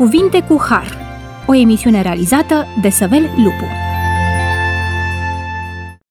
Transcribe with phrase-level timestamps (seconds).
[0.00, 0.98] Cuvinte cu Har,
[1.46, 3.64] o emisiune realizată de Săvel Lupu.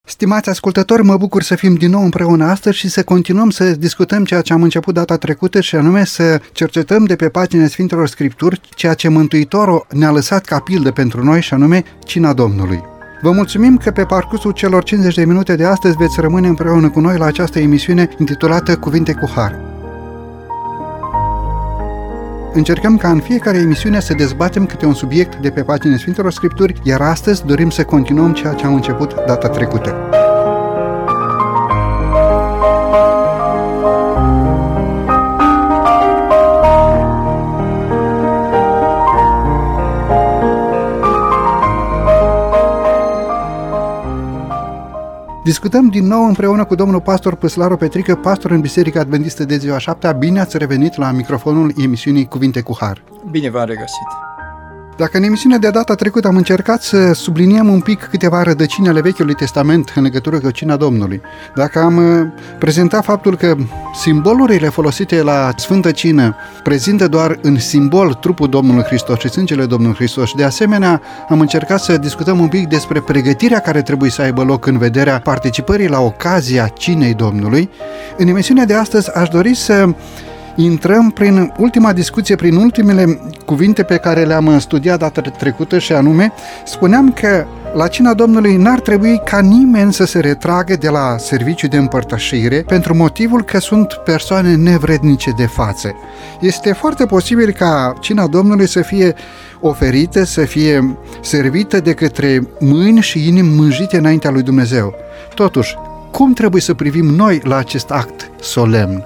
[0.03, 4.23] Stimați ascultători, mă bucur să fim din nou împreună astăzi și să continuăm să discutăm
[4.23, 8.61] ceea ce am început data trecută și anume să cercetăm de pe paginile Sfintelor Scripturi
[8.75, 12.83] ceea ce Mântuitorul ne-a lăsat ca pildă pentru noi și anume cina Domnului.
[13.21, 16.99] Vă mulțumim că pe parcursul celor 50 de minute de astăzi veți rămâne împreună cu
[16.99, 19.78] noi la această emisiune intitulată Cuvinte cu Har.
[22.53, 26.73] Încercăm ca în fiecare emisiune să dezbatem câte un subiect de pe paginile Sfintelor Scripturi,
[26.83, 29.95] iar astăzi dorim să continuăm ceea ce am început data trecută.
[45.49, 49.77] Discutăm din nou împreună cu domnul pastor Păslaru Petrică, pastor în Biserica Adventistă de ziua
[49.77, 53.03] 7 Bine ați revenit la microfonul emisiunii Cuvinte cu Har.
[53.31, 54.28] Bine v-am regăsit.
[54.99, 59.01] Dacă în emisiunea de data trecută am încercat să subliniem un pic câteva rădăcini ale
[59.01, 61.21] Vechiului Testament în legătură cu cina Domnului,
[61.55, 63.55] dacă am uh, prezentat faptul că
[64.01, 69.95] simbolurile folosite la Sfântă Cină prezintă doar în simbol trupul Domnului Hristos și sângele Domnului
[69.95, 74.43] Hristos, de asemenea am încercat să discutăm un pic despre pregătirea care trebuie să aibă
[74.43, 77.69] loc în vederea participării la ocazia cinei Domnului,
[78.17, 79.89] în emisiunea de astăzi aș dori să
[80.63, 86.33] intrăm prin ultima discuție, prin ultimele cuvinte pe care le-am studiat data trecută și anume,
[86.65, 91.67] spuneam că la cina Domnului n-ar trebui ca nimeni să se retragă de la serviciu
[91.67, 95.93] de împărtășire pentru motivul că sunt persoane nevrednice de față.
[96.39, 99.13] Este foarte posibil ca cina Domnului să fie
[99.59, 104.93] oferită, să fie servită de către mâini și inimi mânjite înaintea lui Dumnezeu.
[105.35, 105.75] Totuși,
[106.11, 109.03] cum trebuie să privim noi la acest act solemn?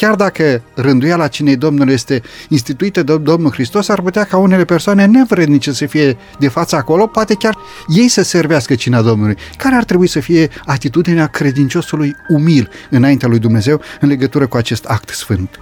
[0.00, 5.06] Chiar dacă rânduiala cinei Domnului este instituită de Domnul Hristos, ar putea ca unele persoane
[5.06, 9.36] nevrednice să fie de față acolo, poate chiar ei să servească cina Domnului.
[9.56, 14.84] Care ar trebui să fie atitudinea credinciosului umil înaintea lui Dumnezeu în legătură cu acest
[14.84, 15.60] act sfânt?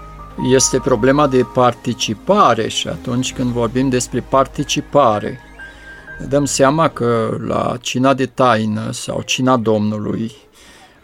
[0.55, 5.41] Este problema de participare și atunci când vorbim despre participare,
[6.29, 10.33] dăm seama că la cina de taină sau cina Domnului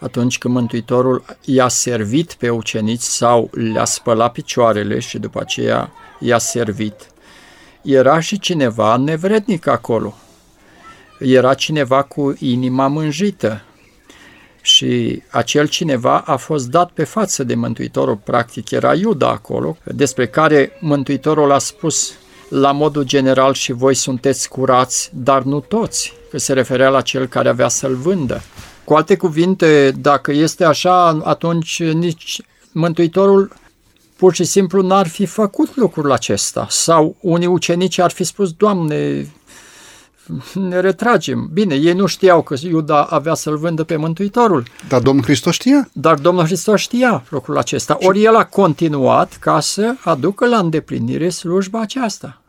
[0.05, 6.39] atunci când Mântuitorul i-a servit pe ucenici sau le-a spălat picioarele și după aceea i-a
[6.39, 6.95] servit,
[7.83, 10.15] era și cineva nevrednic acolo.
[11.19, 13.63] Era cineva cu inima mânjită.
[14.61, 20.27] Și acel cineva a fost dat pe față de Mântuitorul, practic era Iuda acolo, despre
[20.27, 22.13] care Mântuitorul a spus
[22.49, 27.27] la modul general și voi sunteți curați, dar nu toți, că se referea la cel
[27.27, 28.43] care avea să-l vândă.
[28.85, 32.41] Cu alte cuvinte, dacă este așa, atunci nici
[32.73, 33.53] Mântuitorul
[34.17, 36.67] pur și simplu n-ar fi făcut lucrul acesta.
[36.71, 39.29] Sau unii ucenici ar fi spus, Doamne,
[40.55, 41.51] ne retragem.
[41.53, 44.67] Bine, ei nu știau că Iuda avea să-l vândă pe Mântuitorul.
[44.89, 45.89] Dar Domnul Hristos știa.
[45.93, 47.97] Dar Domnul Hristos știa lucrul acesta.
[48.01, 52.43] Ori el a continuat ca să aducă la îndeplinire slujba aceasta.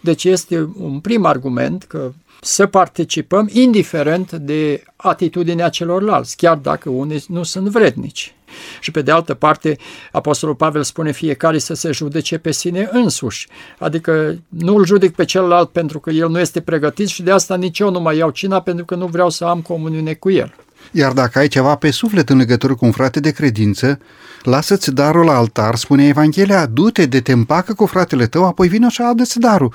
[0.00, 7.24] Deci este un prim argument că să participăm indiferent de atitudinea celorlalți, chiar dacă unii
[7.28, 8.34] nu sunt vrednici.
[8.80, 9.76] Și pe de altă parte,
[10.12, 13.48] Apostolul Pavel spune fiecare să se judece pe sine însuși,
[13.78, 17.56] adică nu îl judec pe celălalt pentru că el nu este pregătit și de asta
[17.56, 20.54] nici eu nu mai iau cina pentru că nu vreau să am comuniune cu el.
[20.92, 23.98] Iar dacă ai ceva pe suflet în legătură cu un frate de credință,
[24.42, 28.88] lasă-ți darul la altar, spune Evanghelia, du-te de te împacă cu fratele tău, apoi vină
[28.88, 29.74] și adă-ți darul.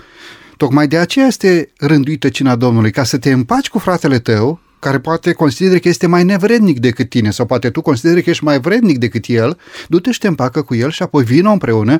[0.57, 4.99] Tocmai de aceea este rânduită cina Domnului, ca să te împaci cu fratele tău, care
[4.99, 8.59] poate consideră că este mai nevrednic decât tine sau poate tu consideri că ești mai
[8.59, 11.99] vrednic decât el, du-te și te împacă cu el și apoi vină împreună,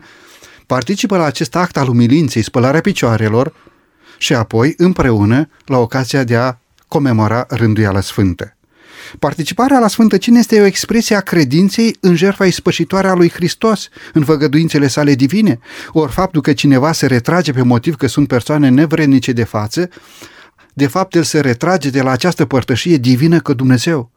[0.65, 3.53] participă la acest act al umilinței, spălarea picioarelor
[4.17, 6.55] și apoi împreună la ocazia de a
[6.87, 8.57] comemora rânduiala sfântă.
[9.19, 13.89] Participarea la Sfântă Cină este o expresie a credinței în jertfa ispășitoare a lui Hristos,
[14.13, 15.59] în făgăduințele sale divine,
[15.91, 19.89] ori faptul că cineva se retrage pe motiv că sunt persoane nevrednice de față,
[20.73, 24.11] de fapt el se retrage de la această părtășie divină că Dumnezeu.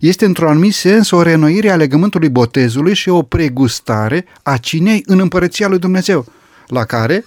[0.00, 5.18] Este într-un anumit sens o renoire a legământului botezului și o pregustare a cinei în
[5.18, 6.26] împărăția lui Dumnezeu,
[6.66, 7.24] la care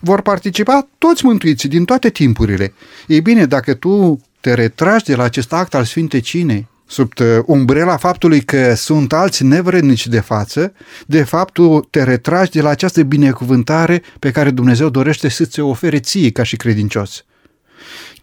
[0.00, 2.72] vor participa toți mântuiții din toate timpurile.
[3.06, 7.12] Ei bine, dacă tu te retragi de la acest act al Sfintei Cinei, sub
[7.46, 10.72] umbrela faptului că sunt alți nevrednici de față,
[11.06, 15.60] de fapt tu te retragi de la această binecuvântare pe care Dumnezeu dorește să ți
[15.60, 17.24] ofere ție ca și credincios.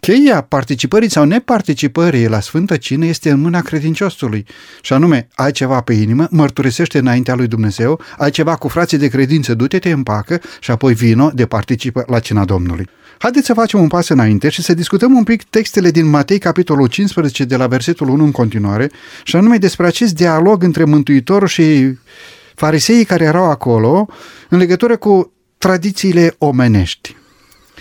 [0.00, 4.46] Cheia participării sau neparticipării la Sfântă Cină este în mâna credinciosului.
[4.80, 9.08] Și anume, ai ceva pe inimă, mărturisește înaintea lui Dumnezeu, ai ceva cu frații de
[9.08, 12.86] credință, du-te, în pacă și apoi vino de participă la cina Domnului.
[13.18, 16.86] Haideți să facem un pas înainte și să discutăm un pic textele din Matei, capitolul
[16.86, 18.90] 15, de la versetul 1 în continuare,
[19.24, 21.98] și anume despre acest dialog între Mântuitorul și
[22.54, 24.08] fariseii care erau acolo
[24.48, 27.16] în legătură cu tradițiile omenești.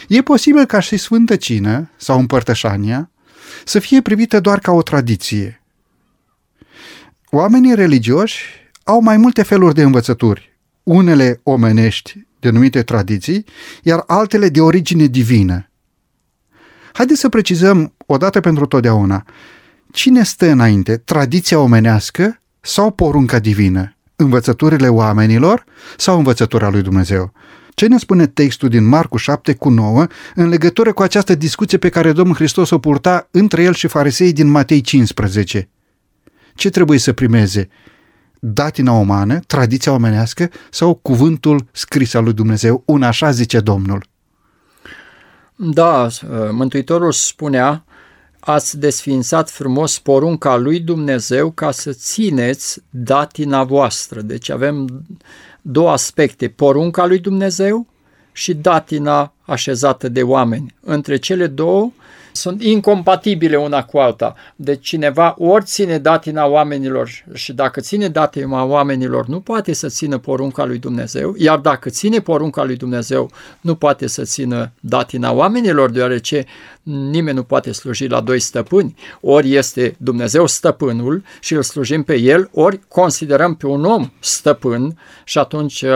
[0.08, 3.10] E posibil ca și Sfântă Cină sau Împărtășania
[3.66, 5.62] să fie privită doar ca o tradiție.
[7.30, 8.44] Oamenii religioși
[8.84, 13.45] au mai multe feluri de învățături, unele omenești, denumite tradiții,
[13.83, 15.69] iar altele de origine divină.
[16.94, 19.25] Haideți să precizăm odată pentru totdeauna
[19.95, 25.63] cine stă înainte, tradiția omenească sau porunca divină, învățăturile oamenilor
[25.97, 27.33] sau învățătura lui Dumnezeu.
[27.74, 31.89] Ce ne spune textul din Marcu 7 cu 9 în legătură cu această discuție pe
[31.89, 35.69] care Domnul Hristos o purta între el și farisei din Matei 15?
[36.56, 37.69] Ce trebuie să primeze?
[38.47, 42.83] Datina umană, tradiția omenească sau cuvântul scris al lui Dumnezeu?
[42.86, 44.06] Un așa zice Domnul.
[45.56, 46.07] Da,
[46.51, 47.86] Mântuitorul spunea,
[48.39, 54.21] ați desfințat frumos porunca lui Dumnezeu ca să țineți datina voastră.
[54.21, 55.06] Deci avem
[55.62, 57.88] două aspecte, porunca lui Dumnezeu
[58.31, 60.75] și datina așezată de oameni.
[60.81, 61.91] Între cele două
[62.36, 64.36] sunt incompatibile una cu alta.
[64.56, 70.18] Deci cineva ori ține datina oamenilor și dacă ține datina oamenilor nu poate să țină
[70.18, 75.90] porunca lui Dumnezeu, iar dacă ține porunca lui Dumnezeu nu poate să țină datina oamenilor,
[75.90, 76.46] deoarece
[76.84, 78.96] nimeni nu poate sluji la doi stăpâni.
[79.22, 85.00] Ori este Dumnezeu stăpânul și îl slujim pe el, ori considerăm pe un om stăpân
[85.24, 85.92] și atunci uh,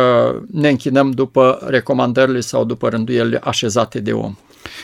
[0.51, 4.35] ne închinăm după recomandările sau după rânduielile așezate de om.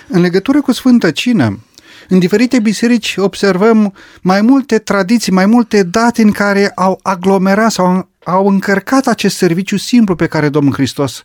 [0.07, 1.59] În legătură cu Sfântă Cină,
[2.07, 8.09] în diferite biserici observăm mai multe tradiții, mai multe date în care au aglomerat sau
[8.23, 11.23] au încărcat acest serviciu simplu pe care Domnul Hristos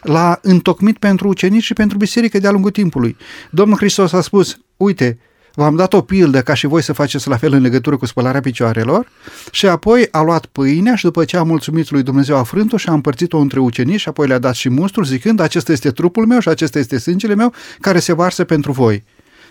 [0.00, 3.16] l-a întocmit pentru ucenici și pentru biserică de-a lungul timpului.
[3.50, 5.18] Domnul Hristos a spus, uite,
[5.54, 8.40] v-am dat o pildă ca și voi să faceți la fel în legătură cu spălarea
[8.40, 9.08] picioarelor
[9.50, 12.88] și apoi a luat pâinea și după ce a mulțumit lui Dumnezeu a frânt-o și
[12.88, 16.40] a împărțit-o între ucenici și apoi le-a dat și mustul zicând acesta este trupul meu
[16.40, 19.04] și acesta este sângele meu care se varsă pentru voi.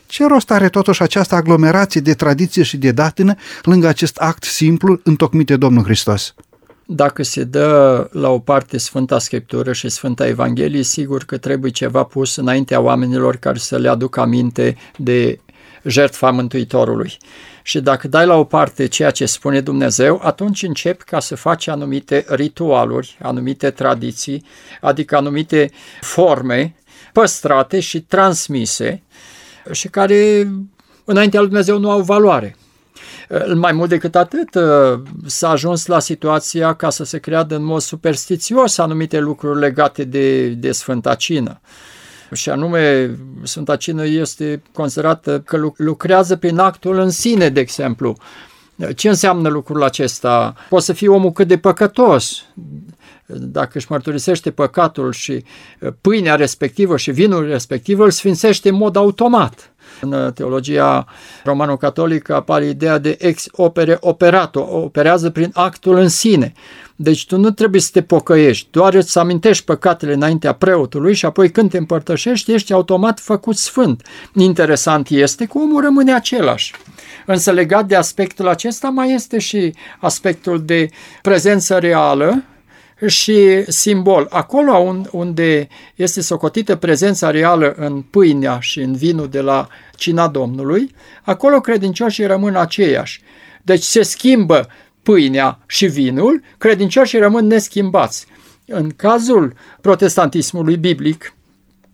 [0.06, 5.00] Ce rost are totuși această aglomerație de tradiție și de datină lângă acest act simplu
[5.04, 6.34] întocmit de Domnul Hristos?
[6.86, 12.04] Dacă se dă la o parte Sfânta Scriptură și Sfânta Evanghelie, sigur că trebuie ceva
[12.04, 15.40] pus înaintea oamenilor care să le aducă aminte de
[15.84, 17.18] jertfa Mântuitorului.
[17.64, 21.68] Și dacă dai la o parte ceea ce spune Dumnezeu, atunci începi ca să faci
[21.68, 24.46] anumite ritualuri, anumite tradiții,
[24.82, 25.72] adică anumite
[26.02, 26.76] forme
[27.14, 29.04] păstrate și transmise
[29.72, 30.52] și care
[31.06, 32.56] înaintea lui Dumnezeu nu au valoare.
[33.56, 34.50] Mai mult decât atât,
[35.26, 40.48] s-a ajuns la situația ca să se creadă în mod superstițios anumite lucruri legate de,
[40.48, 41.60] de Sfânta Cină
[42.34, 48.18] și anume Sfânta Cină este considerată că lucrează prin actul în sine, de exemplu.
[48.96, 50.56] Ce înseamnă lucrul acesta?
[50.70, 52.46] Poate să fie omul cât de păcătos,
[53.26, 55.44] dacă își mărturisește păcatul și
[56.02, 59.74] pâinea respectivă și vinul respectiv, îl sfințește în mod automat.
[60.02, 61.06] În teologia
[61.44, 66.54] romano-catolică apare ideea de ex opere operato, operează prin actul în sine.
[67.02, 71.52] Deci tu nu trebuie să te pocăiești, doar îți amintești păcatele înaintea preotului și apoi
[71.52, 74.06] când te împărtășești ești automat făcut sfânt.
[74.34, 76.74] Interesant este că omul rămâne același.
[77.26, 80.90] Însă legat de aspectul acesta mai este și aspectul de
[81.22, 82.44] prezență reală
[83.08, 84.28] și simbol.
[84.30, 90.96] Acolo unde este socotită prezența reală în pâinea și în vinul de la cina Domnului,
[91.24, 93.22] acolo credincioșii rămân aceiași.
[93.62, 94.68] Deci se schimbă
[95.04, 98.26] pâinea și vinul, credincioșii rămân neschimbați.
[98.66, 101.34] În cazul protestantismului biblic,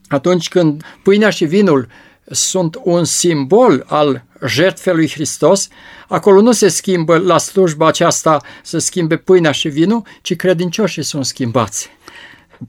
[0.07, 1.87] atunci când pâinea și vinul
[2.31, 5.67] sunt un simbol al jertfei lui Hristos,
[6.07, 11.25] acolo nu se schimbă la slujba aceasta să schimbe pâinea și vinul, ci credincioșii sunt
[11.25, 11.89] schimbați.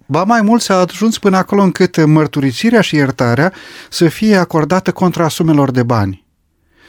[0.07, 3.53] Ba mai mult s-a ajuns până acolo încât mărturisirea și iertarea
[3.91, 6.26] să fie acordată contra sumelor de bani.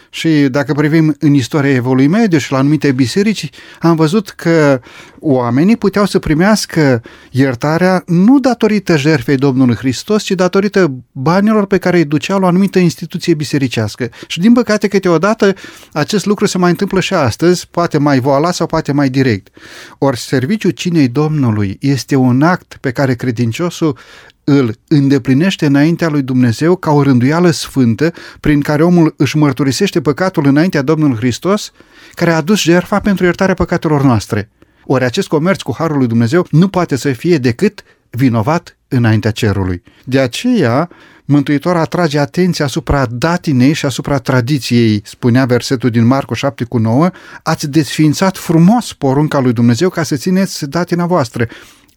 [0.09, 3.49] Și dacă privim în istoria evolui mediu și la anumite biserici,
[3.79, 4.81] am văzut că
[5.19, 11.97] oamenii puteau să primească iertarea nu datorită jertfei Domnului Hristos, ci datorită banilor pe care
[11.97, 14.09] îi duceau la o anumită instituție bisericească.
[14.27, 15.53] Și din păcate câteodată
[15.93, 19.47] acest lucru se mai întâmplă și astăzi, poate mai voalat sau poate mai direct.
[19.97, 23.97] Ori serviciul cinei Domnului este un act pe care credinciosul
[24.49, 30.45] îl îndeplinește înaintea lui Dumnezeu ca o rânduială sfântă prin care omul își mărturisește păcatul
[30.45, 31.71] înaintea Domnului Hristos,
[32.13, 34.49] care a adus jertfa pentru iertarea păcatelor noastre.
[34.85, 39.83] Ori acest comerț cu Harul lui Dumnezeu nu poate să fie decât vinovat înaintea cerului.
[40.03, 40.89] De aceea,
[41.25, 47.09] Mântuitor atrage atenția asupra datinei și asupra tradiției, spunea versetul din Marcu 7 cu 9,
[47.43, 51.47] ați desfințat frumos porunca lui Dumnezeu ca să țineți datina voastră.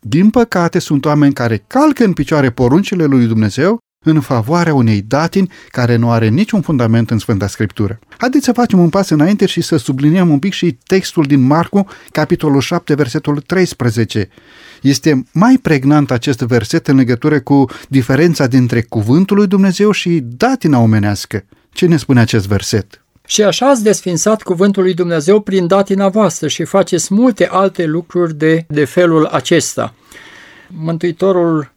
[0.00, 5.50] Din păcate, sunt oameni care calcă în picioare poruncile lui Dumnezeu în favoarea unei datini
[5.68, 7.98] care nu are niciun fundament în Sfânta Scriptură.
[8.18, 11.86] Haideți să facem un pas înainte și să subliniem un pic și textul din Marcu,
[12.10, 14.28] capitolul 7, versetul 13.
[14.82, 20.78] Este mai pregnant acest verset în legătură cu diferența dintre cuvântul lui Dumnezeu și datina
[20.78, 21.44] omenească.
[21.72, 23.04] Ce ne spune acest verset?
[23.30, 28.34] Și așa ați desfințat cuvântul lui Dumnezeu prin datina voastră și faceți multe alte lucruri
[28.34, 29.94] de, de felul acesta.
[30.68, 31.72] Mântuitorul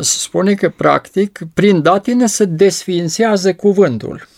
[0.00, 4.28] spune că, practic, prin datine se desfințează cuvântul.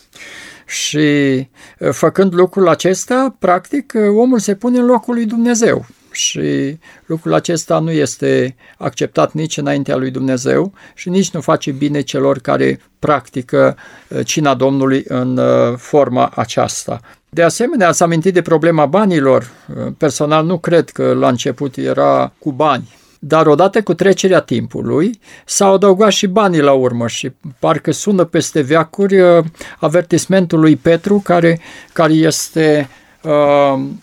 [0.66, 1.48] Și
[1.90, 5.86] făcând lucrul acesta, practic, omul se pune în locul lui Dumnezeu.
[6.10, 12.00] Și lucrul acesta nu este acceptat nici înaintea lui Dumnezeu și nici nu face bine
[12.00, 13.76] celor care practică
[14.24, 15.40] cina Domnului în
[15.76, 17.00] forma aceasta.
[17.28, 19.50] De asemenea, ați amintit de problema banilor.
[19.98, 25.74] Personal nu cred că la început era cu bani dar odată cu trecerea timpului s-au
[25.74, 29.44] adăugat și banii la urmă și parcă sună peste veacuri uh,
[29.78, 31.60] avertismentul lui Petru care,
[31.92, 33.07] care este uh,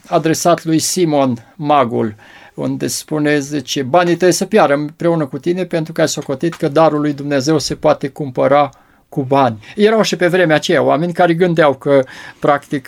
[0.08, 2.16] adresat lui Simon Magul
[2.56, 6.68] unde spune, zice, banii trebuie să piară împreună cu tine pentru că ai socotit că
[6.68, 8.70] darul lui Dumnezeu se poate cumpăra
[9.10, 9.66] cu bani.
[9.76, 12.04] Erau și pe vremea aceea oameni care gândeau că,
[12.40, 12.88] practic,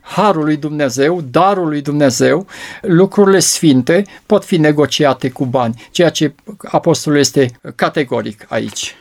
[0.00, 2.46] harul lui Dumnezeu, darul lui Dumnezeu,
[2.82, 8.94] lucrurile sfinte pot fi negociate cu bani, ceea ce apostolul este categoric aici.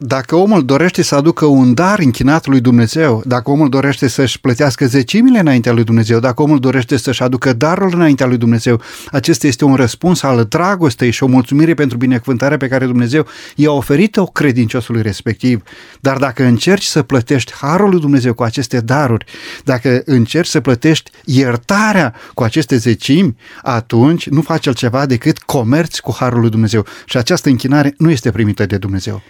[0.00, 4.86] Dacă omul dorește să aducă un dar închinat lui Dumnezeu, dacă omul dorește să-și plătească
[4.86, 8.80] zecimile înaintea lui Dumnezeu, dacă omul dorește să-și aducă darul înaintea lui Dumnezeu,
[9.12, 13.26] acesta este un răspuns al dragostei și o mulțumire pentru binecuvântarea pe care Dumnezeu
[13.56, 15.62] i-a oferit-o credinciosului respectiv.
[16.00, 19.24] Dar dacă încerci să plătești harul lui Dumnezeu cu aceste daruri,
[19.64, 26.14] dacă încerci să plătești iertarea cu aceste zecimi, atunci nu faci altceva decât comerți cu
[26.18, 26.84] harul lui Dumnezeu.
[27.04, 29.22] Și această închinare nu este primită de Dumnezeu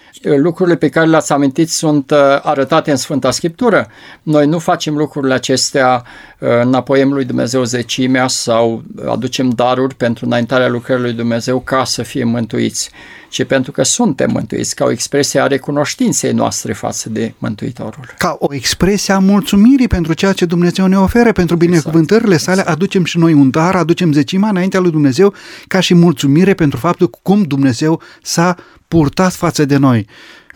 [0.58, 3.86] lucrurile pe care le-ați amintit sunt uh, arătate în Sfânta Scriptură.
[4.22, 6.04] Noi nu facem lucrurile acestea
[6.38, 12.02] uh, înapoiem lui Dumnezeu zecimea sau aducem daruri pentru înaintarea lucrării lui Dumnezeu ca să
[12.02, 12.90] fie mântuiți,
[13.28, 18.14] ci pentru că suntem mântuiți, ca o expresie a recunoștinței noastre față de Mântuitorul.
[18.18, 21.70] Ca o expresie a mulțumirii pentru ceea ce Dumnezeu ne oferă, pentru exact.
[21.70, 22.76] binecuvântările exact, sale, exact.
[22.76, 25.34] aducem și noi un dar, aducem zecima înaintea lui Dumnezeu
[25.66, 28.56] ca și mulțumire pentru faptul cum Dumnezeu s-a
[28.88, 30.06] purtat față de noi.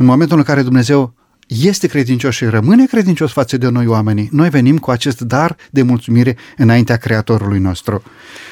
[0.02, 1.14] În momentul în care Dumnezeu
[1.46, 5.82] este credincios și rămâne credincios față de noi oamenii, noi venim cu acest dar de
[5.82, 8.02] mulțumire înaintea Creatorului nostru.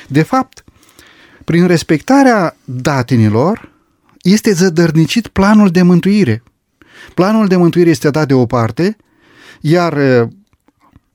[0.09, 0.65] De fapt,
[1.45, 3.73] prin respectarea datinilor,
[4.23, 6.43] este zădărnicit planul de mântuire.
[7.15, 8.97] Planul de mântuire este dat deoparte,
[9.61, 9.99] iar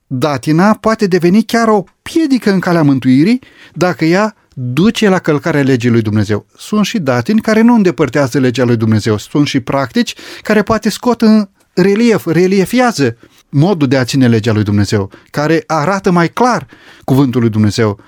[0.08, 3.42] datina poate deveni chiar o piedică în calea mântuirii
[3.74, 6.46] dacă ea duce la călcarea legii lui Dumnezeu.
[6.58, 11.22] Sunt și datini care nu îndepărtează legea lui Dumnezeu, sunt și practici care poate scot
[11.22, 13.18] în relief, reliefiază
[13.50, 16.68] modul de a ține legea lui Dumnezeu, care arată mai clar
[17.04, 18.00] cuvântul lui Dumnezeu.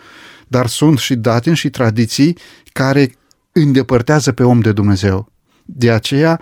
[0.47, 2.37] Dar sunt și datini și tradiții
[2.73, 3.15] care
[3.51, 5.31] îndepărtează pe om de Dumnezeu.
[5.65, 6.41] De aceea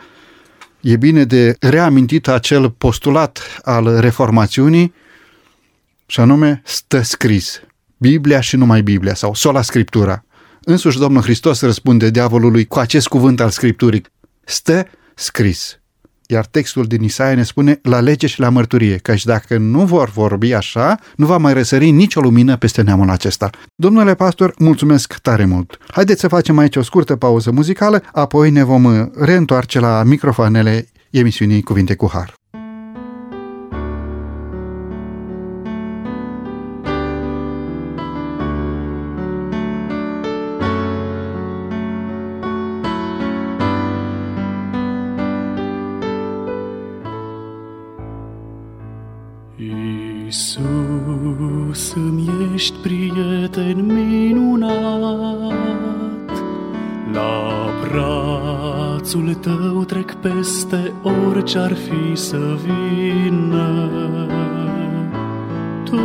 [0.81, 4.93] e bine de reamintit acel postulat al reformațiunii
[6.05, 7.61] și anume stă scris.
[7.97, 10.25] Biblia și numai Biblia sau sola Scriptura.
[10.63, 14.05] Însuși Domnul Hristos răspunde diavolului cu acest cuvânt al Scripturii.
[14.43, 14.85] Stă
[15.15, 15.79] scris.
[16.27, 20.09] Iar textul din Isaia ne spune la lege și la mărturie, căci dacă nu vor
[20.09, 23.49] vorbi așa, nu va mai răsări nicio lumină peste neamul acesta.
[23.75, 25.77] Domnule pastor, mulțumesc tare mult.
[25.87, 31.61] Haideți să facem aici o scurtă pauză muzicală, apoi ne vom reîntoarce la microfoanele emisiunii
[31.61, 32.33] Cuvinte cu Har.
[52.55, 54.73] Ești prieten minunat.
[57.13, 63.89] La brațul tău trec peste orice ar fi să vină.
[65.83, 65.95] Tu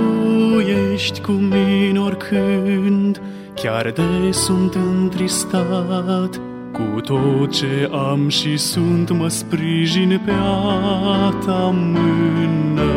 [0.92, 3.20] ești cu mine oricând
[3.54, 6.40] Chiar de sunt întristat.
[6.72, 12.90] Cu tot ce am și sunt mă sprijin pe a ta mână.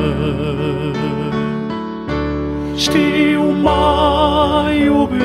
[2.75, 5.23] Știu mai iubit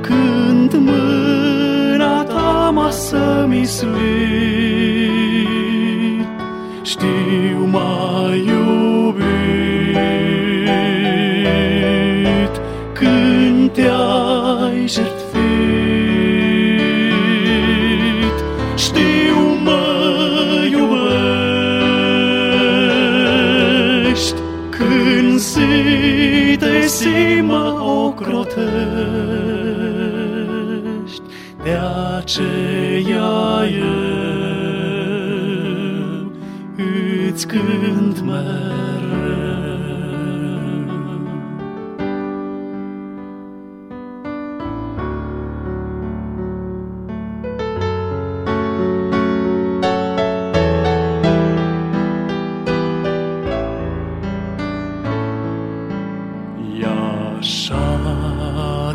[0.00, 4.23] când mâna ta m-a sămislit.
[26.94, 28.64] Zi de zi mă ocrotești.
[31.62, 31.78] De
[32.18, 34.04] aceea eu
[37.28, 38.93] îți cânt mereu.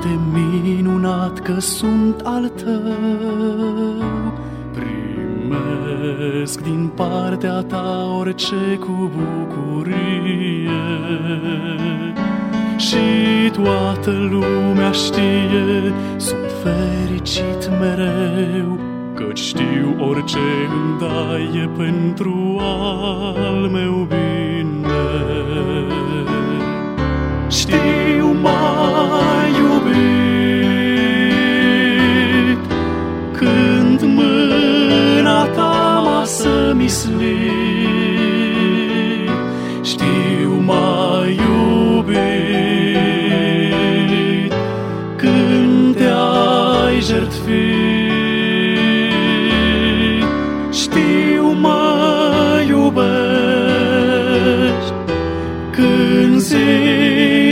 [0.09, 4.33] De minunat că sunt al tău.
[4.73, 10.69] Primesc din partea ta orice cu bucurie.
[12.77, 18.79] Și toată lumea știe, sunt fericit mereu
[19.13, 20.37] Căci știu orice
[20.69, 24.87] îmi dai e pentru al meu bine.
[27.47, 27.98] Știu
[36.89, 37.39] sămislit
[39.81, 42.19] Știu mai iubit
[45.15, 48.09] Când te-ai jertfit.
[50.71, 53.09] Știu mai iubești
[55.71, 56.55] când zi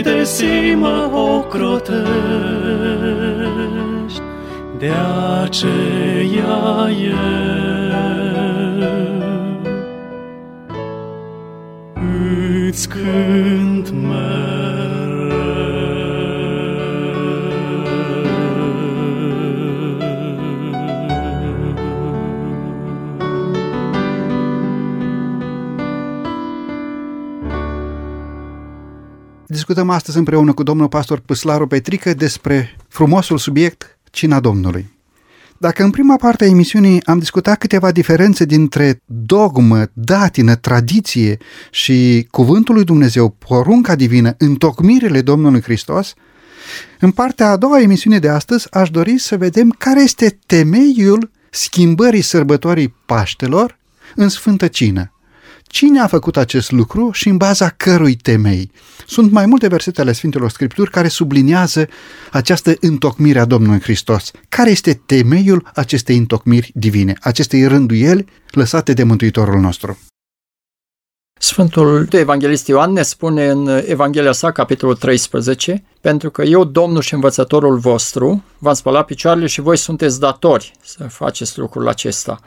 [0.03, 2.01] de zi mă ocrotești,
[4.77, 4.91] de
[5.43, 7.66] aceea eu
[13.07, 14.27] cânt mereu.
[29.45, 34.96] Discutăm astăzi împreună cu domnul pastor Păslaru Petrică despre frumosul subiect Cina Domnului.
[35.59, 41.37] Dacă în prima parte a emisiunii am discutat câteva diferențe dintre dogmă, datină, tradiție
[41.71, 46.13] și cuvântul lui Dumnezeu, porunca divină, întocmirile Domnului Hristos,
[46.99, 52.21] în partea a doua emisiune de astăzi aș dori să vedem care este temeiul schimbării
[52.21, 53.77] sărbătorii Paștelor
[54.15, 55.11] în Sfântă Cină.
[55.67, 58.71] Cine a făcut acest lucru și în baza cărui temei?
[59.07, 61.87] Sunt mai multe versete ale Sfintelor Scripturi care subliniază
[62.31, 64.31] această întocmire a Domnului Hristos.
[64.49, 69.97] Care este temeiul acestei întocmiri divine, acestei rânduieli lăsate de Mântuitorul nostru?
[71.39, 77.13] Sfântul Evanghelist Ioan ne spune în Evanghelia sa, capitolul 13, pentru că eu, Domnul și
[77.13, 82.39] învățătorul vostru, v-am spălat picioarele și voi sunteți datori să faceți lucrul acesta.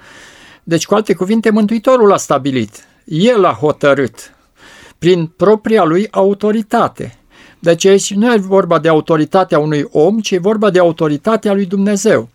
[0.62, 4.34] Deci, cu alte cuvinte, Mântuitorul a stabilit, El a hotărât,
[4.98, 7.18] prin propria lui autoritate.
[7.58, 11.66] Deci aici nu e vorba de autoritatea unui om, ci e vorba de autoritatea lui
[11.66, 12.28] Dumnezeu.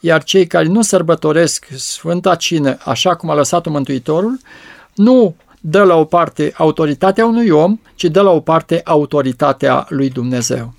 [0.00, 4.38] Iar cei care nu sărbătoresc Sfânta Cină așa cum a lăsat-o Mântuitorul,
[4.94, 10.10] nu dă la o parte autoritatea unui om, ci dă la o parte autoritatea lui
[10.10, 10.74] Dumnezeu.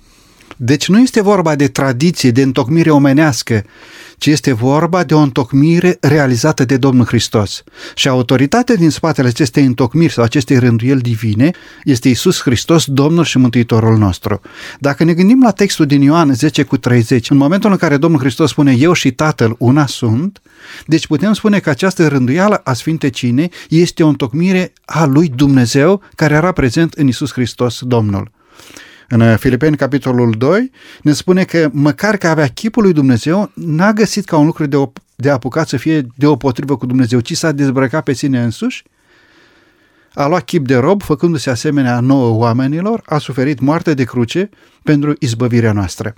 [0.56, 3.64] Deci nu este vorba de tradiție, de întocmire omenească,
[4.22, 7.64] ci este vorba de o întocmire realizată de Domnul Hristos.
[7.94, 11.50] Și autoritatea din spatele acestei întocmiri sau acestei rânduieli divine
[11.84, 14.40] este Isus Hristos, Domnul și Mântuitorul nostru.
[14.78, 18.20] Dacă ne gândim la textul din Ioan 10 cu 30, în momentul în care Domnul
[18.20, 20.42] Hristos spune eu și Tatăl una sunt,
[20.86, 26.02] deci putem spune că această rânduială a Sfinte Cine este o întocmire a lui Dumnezeu
[26.14, 28.30] care era prezent în Isus Hristos, Domnul.
[29.14, 30.70] În Filipeni, capitolul 2,
[31.02, 34.76] ne spune că măcar că avea chipul lui Dumnezeu, n-a găsit ca un lucru de,
[34.76, 38.84] o, de apucat să fie deopotrivă cu Dumnezeu, ci s-a dezbrăcat pe sine însuși,
[40.14, 44.48] a luat chip de rob, făcându-se asemenea nouă oamenilor, a suferit moarte de cruce
[44.82, 46.14] pentru izbăvirea noastră.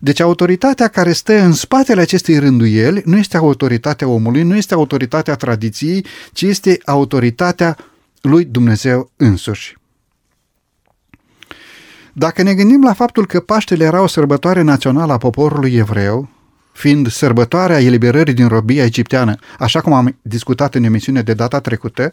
[0.00, 5.34] Deci autoritatea care stă în spatele acestei rânduieli nu este autoritatea omului, nu este autoritatea
[5.34, 7.76] tradiției, ci este autoritatea
[8.20, 9.76] lui Dumnezeu însuși.
[12.16, 16.28] Dacă ne gândim la faptul că Paștele era o sărbătoare națională a poporului evreu,
[16.72, 22.12] fiind sărbătoarea eliberării din robia egipteană, așa cum am discutat în emisiune de data trecută,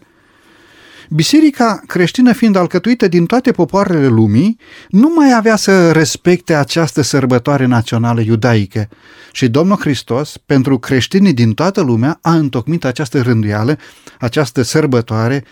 [1.10, 7.64] Biserica creștină fiind alcătuită din toate popoarele lumii, nu mai avea să respecte această sărbătoare
[7.64, 8.88] națională iudaică.
[9.32, 13.78] Și Domnul Hristos, pentru creștinii din toată lumea, a întocmit această rânduială,
[14.18, 15.44] această sărbătoare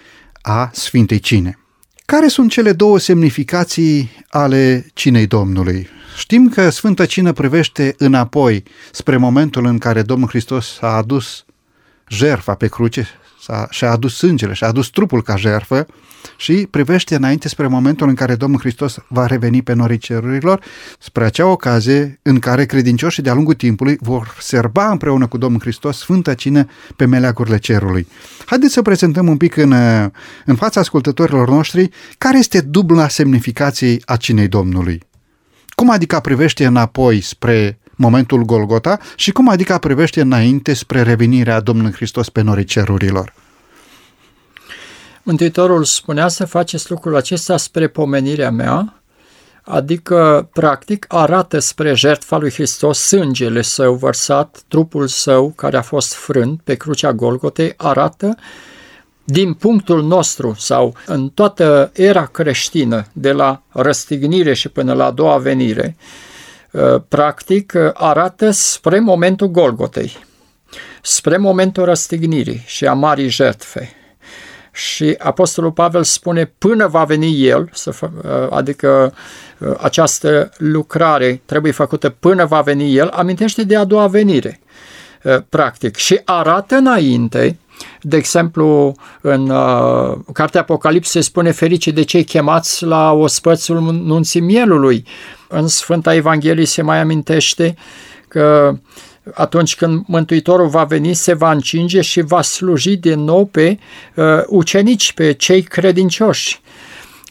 [0.42, 1.59] a Sfintei Cine.
[2.10, 5.88] Care sunt cele două semnificații ale cinei Domnului?
[6.16, 11.44] Știm că Sfânta Cină privește înapoi spre momentul în care Domnul Hristos a adus
[12.08, 13.06] jerfa pe cruce,
[13.50, 15.86] s-a, și-a adus sângele, și-a adus trupul ca jerfă
[16.36, 20.62] și privește înainte spre momentul în care Domnul Hristos va reveni pe norii cerurilor,
[20.98, 25.98] spre acea ocazie în care credincioșii de-a lungul timpului vor serba împreună cu Domnul Hristos
[25.98, 28.06] Sfânta Cină pe meleagurile cerului.
[28.44, 29.72] Haideți să prezentăm un pic în,
[30.44, 35.02] în fața ascultătorilor noștri care este dubla semnificației a Cinei Domnului.
[35.68, 41.92] Cum adică privește înapoi spre momentul Golgota și cum adică privește înainte spre revenirea Domnului
[41.92, 43.39] Hristos pe norii cerurilor.
[45.22, 49.02] Mântuitorul spunea să faceți lucrul acesta spre pomenirea mea,
[49.62, 56.14] adică, practic, arată spre jertfa lui Hristos sângele său vărsat, trupul său care a fost
[56.14, 58.36] frânt pe crucea Golgotei, arată
[59.24, 65.10] din punctul nostru sau în toată era creștină, de la răstignire și până la a
[65.10, 65.96] doua venire,
[66.72, 70.16] Uh, practic uh, arată spre momentul Golgotei,
[71.02, 73.99] spre momentul răstignirii și a marii jertfe.
[74.72, 78.02] Și Apostolul Pavel spune până va veni El, uh,
[78.50, 79.14] adică
[79.78, 84.60] această lucrare trebuie făcută până va veni El, amintește de a doua venire,
[85.48, 87.58] practic, și arată înainte
[88.00, 95.04] de exemplu, în uh, Cartea Apocalipse spune ferice de cei chemați la ospățul nunții mielului.
[95.48, 97.74] În Sfânta Evanghelie se mai amintește
[98.28, 98.76] că
[99.34, 103.78] atunci când Mântuitorul va veni, se va încinge și va sluji din nou pe
[104.14, 106.60] uh, ucenici, pe cei credincioși.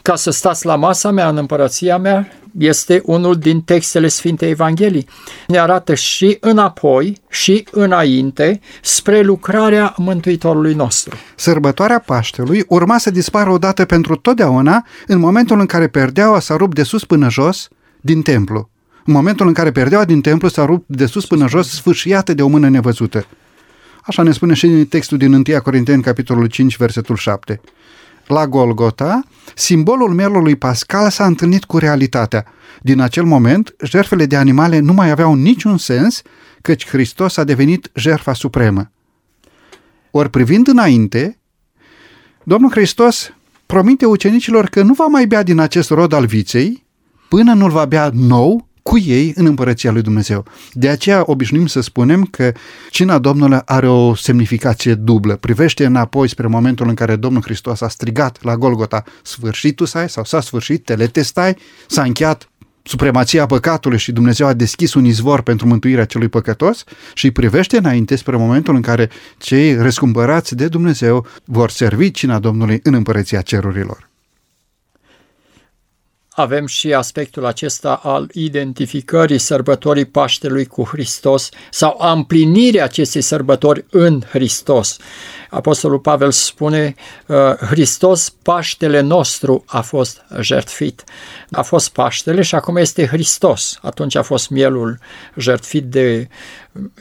[0.02, 5.08] Ca să stați la masa mea, în împărăția mea, este unul din textele Sfintei Evanghelii.
[5.47, 11.15] Ne arată și înapoi și înainte spre lucrarea Mântuitorului nostru.
[11.36, 16.75] Sărbătoarea Paștelui urma să dispară odată pentru totdeauna în momentul în care perdeaua s-a rupt
[16.75, 17.67] de sus până jos
[18.02, 18.69] din templu.
[19.10, 22.41] În momentul în care perdeaua din templu s-a rupt de sus până jos, sfârșiată de
[22.41, 23.26] o mână nevăzută.
[24.04, 27.62] Așa ne spune și în textul din 1 Corinteni, capitolul 5, versetul 7
[28.28, 29.24] la Golgota,
[29.56, 32.45] simbolul mielului pascal s-a întâlnit cu realitatea.
[32.82, 36.22] Din acel moment, jertfele de animale nu mai aveau niciun sens,
[36.62, 38.91] căci Hristos a devenit jertfa supremă.
[40.12, 41.39] Ori privind înainte,
[42.43, 43.34] Domnul Hristos
[43.65, 46.88] promite ucenicilor că nu va mai bea din acest rod al viței
[47.30, 50.46] până nu-l va bea nou cu ei în împărăția lui Dumnezeu.
[50.74, 52.52] De aceea obișnuim să spunem că
[52.89, 55.36] cina Domnului are o semnificație dublă.
[55.36, 60.24] Privește înapoi spre momentul în care Domnul Hristos a strigat la Golgota sfârșitul sai sau
[60.24, 62.50] s-a sfârșit, teletestai, s-a încheiat
[62.84, 68.15] supremația păcatului și Dumnezeu a deschis un izvor pentru mântuirea celui păcătos și privește înainte
[68.15, 74.09] spre momentul în care cei răscumpărați de Dumnezeu vor servi cina Domnului în împărăția cerurilor
[76.39, 83.86] avem și aspectul acesta al identificării sărbătorii Paștelui cu Hristos sau a împlinirii acestei sărbători
[83.89, 84.97] în Hristos.
[85.50, 91.04] Apostolul Pavel spune, uh, Hristos, Paștele nostru, a fost jertfit.
[91.52, 93.80] A fost Paștele și acum este Hristos.
[93.82, 95.00] Atunci a fost mielul
[95.36, 96.28] jertfit de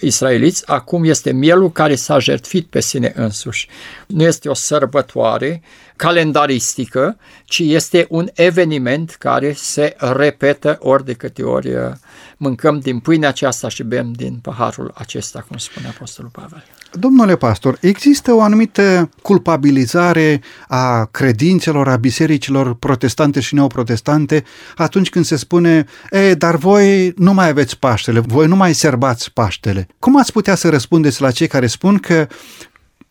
[0.01, 3.69] israeliți, acum este mielul care s-a jertfit pe sine însuși.
[4.07, 5.63] Nu este o sărbătoare
[5.97, 11.93] calendaristică, ci este un eveniment care se repetă ori de câte ori uh,
[12.37, 16.65] mâncăm din pâinea aceasta și bem din paharul acesta, cum spune Apostolul Pavel.
[16.93, 24.45] Domnule pastor, există o anumită culpabilizare a credințelor, a bisericilor protestante și neoprotestante
[24.77, 29.33] atunci când se spune, e, dar voi nu mai aveți Paștele, voi nu mai serbați
[29.33, 29.89] Paștele.
[29.99, 32.27] Cum ați putea să răspundeți la cei care spun că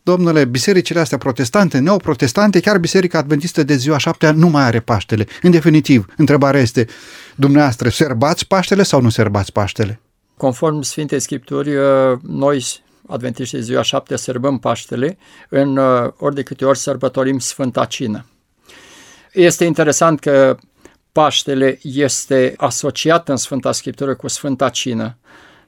[0.02, 5.26] domnule, bisericile astea protestante, neoprotestante, chiar Biserica Adventistă de ziua șaptea nu mai are Paștele.
[5.42, 6.86] În definitiv, întrebarea este,
[7.34, 10.00] dumneavoastră, serbați Paștele sau nu serbați Paștele?
[10.36, 11.70] Conform Sfintei Scripturi,
[12.22, 12.64] noi
[13.08, 15.18] adventiștii ziua șapte sărbăm Paștele,
[15.48, 18.26] în uh, ori de câte ori sărbătorim Sfânta Cină.
[19.32, 20.56] Este interesant că
[21.12, 25.16] Paștele este asociat în Sfânta Scriptură cu Sfânta Cină,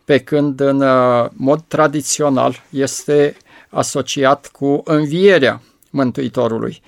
[0.04, 3.36] pe când în uh, mod tradițional este
[3.68, 6.82] asociat cu învierea Mântuitorului.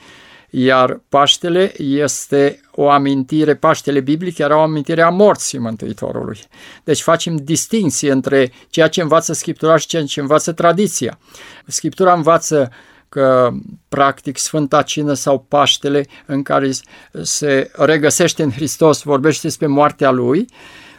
[0.54, 6.38] Iar Paștele este o amintire, Paștele biblic era o amintire a morții Mântuitorului.
[6.84, 11.18] Deci facem distinție între ceea ce învață Scriptura și ceea ce învață tradiția.
[11.66, 12.70] Scriptura învață
[13.08, 13.50] că
[13.88, 16.70] practic Sfânta Cină sau Paștele în care
[17.22, 20.46] se regăsește în Hristos vorbește despre moartea Lui,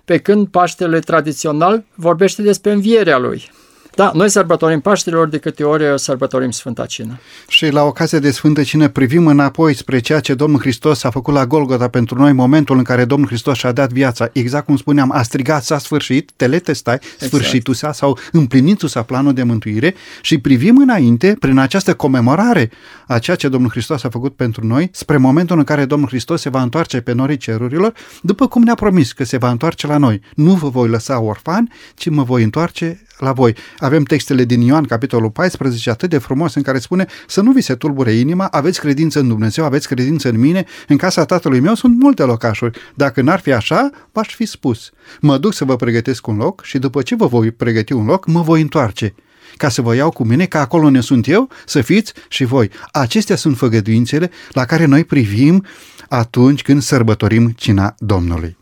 [0.05, 3.51] pe când Paștele tradițional vorbește despre învierea Lui.
[3.95, 7.19] Da, noi sărbătorim Paștele ori de câte ori sărbătorim Sfânta Cină.
[7.47, 11.33] Și la ocazia de Sfântă Cină privim înapoi spre ceea ce Domnul Hristos a făcut
[11.33, 14.29] la Golgota pentru noi, momentul în care Domnul Hristos și-a dat viața.
[14.31, 17.31] Exact cum spuneam, a strigat, s-a sfârșit, teletestai, exact.
[17.31, 22.71] sfârșitul sa sau împlinitul sa planul de mântuire și privim înainte, prin această comemorare
[23.07, 26.41] a ceea ce Domnul Hristos a făcut pentru noi, spre momentul în care Domnul Hristos
[26.41, 29.97] se va întoarce pe norii cerurilor, după cum ne-a promis că se va întoarce la
[29.97, 30.21] noi.
[30.35, 33.55] Nu vă voi lăsa orfani, ci mă voi întoarce la voi.
[33.77, 37.61] Avem textele din Ioan, capitolul 14, atât de frumos, în care spune să nu vi
[37.61, 41.75] se tulbure inima, aveți credință în Dumnezeu, aveți credință în mine, în casa tatălui meu
[41.75, 42.79] sunt multe locașuri.
[42.95, 44.91] Dacă n-ar fi așa, v-aș fi spus.
[45.21, 48.27] Mă duc să vă pregătesc un loc și după ce vă voi pregăti un loc,
[48.27, 49.13] mă voi întoarce
[49.57, 52.69] ca să vă iau cu mine, că acolo ne sunt eu, să fiți și voi.
[52.91, 55.65] Acestea sunt făgăduințele la care noi privim
[56.09, 58.57] atunci când sărbătorim cina Domnului.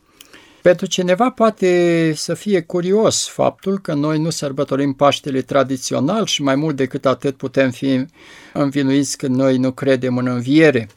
[0.61, 6.55] Pentru cineva poate să fie curios faptul că noi nu sărbătorim Paștele tradițional și mai
[6.55, 8.05] mult decât atât putem fi
[8.53, 10.89] învinuiți că noi nu credem în înviere.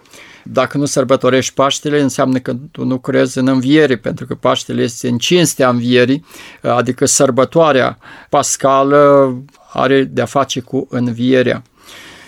[0.42, 5.08] Dacă nu sărbătorești Paștele, înseamnă că tu nu crezi în înviere, pentru că Paștele este
[5.08, 6.24] în cinstea învierii,
[6.62, 7.98] adică sărbătoarea
[8.28, 9.34] pascală
[9.72, 11.62] are de-a face cu învierea.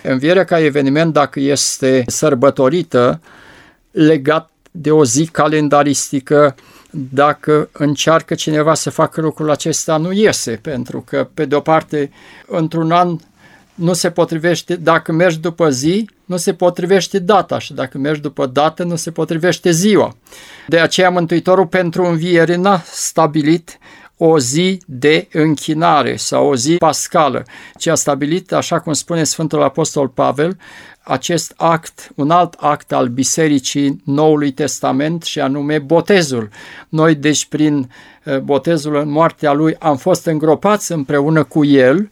[0.03, 3.21] Învierea ca eveniment, dacă este sărbătorită,
[3.91, 6.55] legat de o zi calendaristică,
[7.13, 12.11] dacă încearcă cineva să facă lucrul acesta, nu iese, pentru că, pe de-o parte,
[12.47, 13.17] într-un an
[13.75, 18.45] nu se potrivește, dacă mergi după zi, nu se potrivește data și dacă mergi după
[18.45, 20.15] dată, nu se potrivește ziua.
[20.67, 23.77] De aceea Mântuitorul pentru înviere n-a stabilit
[24.17, 27.45] o zi de închinare sau o zi pascală,
[27.77, 30.57] ci a stabilit, așa cum spune Sfântul Apostol Pavel,
[31.07, 36.49] acest act, un alt act al Bisericii Noului Testament și anume botezul.
[36.89, 37.91] Noi, deci, prin
[38.23, 42.09] eh, botezul în moartea lui, am fost îngropați împreună cu el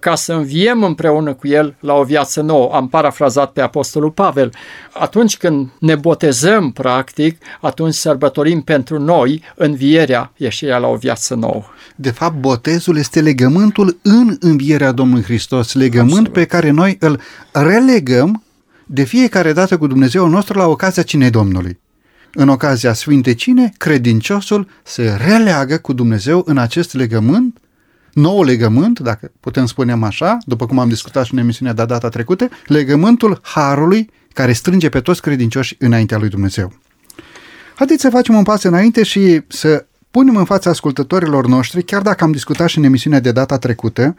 [0.00, 2.74] ca să înviem împreună cu El la o viață nouă.
[2.74, 4.52] Am parafrazat pe Apostolul Pavel.
[4.92, 11.64] Atunci când ne botezăm, practic, atunci sărbătorim pentru noi învierea, ieșirea la o viață nouă.
[11.96, 16.32] De fapt, botezul este legământul în învierea Domnului Hristos, legământ Absolut.
[16.32, 17.20] pe care noi îl
[17.52, 18.42] relegăm
[18.86, 21.78] de fiecare dată cu Dumnezeu nostru la ocazia cinei Domnului.
[22.32, 27.58] În ocazia Sfinte Cine, credinciosul se releagă cu Dumnezeu în acest legământ
[28.20, 32.08] nou legământ, dacă putem spune așa, după cum am discutat și în emisiunea de data
[32.08, 36.72] trecută, legământul Harului care strânge pe toți credincioși înaintea lui Dumnezeu.
[37.74, 42.24] Haideți să facem un pas înainte și să punem în fața ascultătorilor noștri, chiar dacă
[42.24, 44.16] am discutat și în emisiunea de data trecută,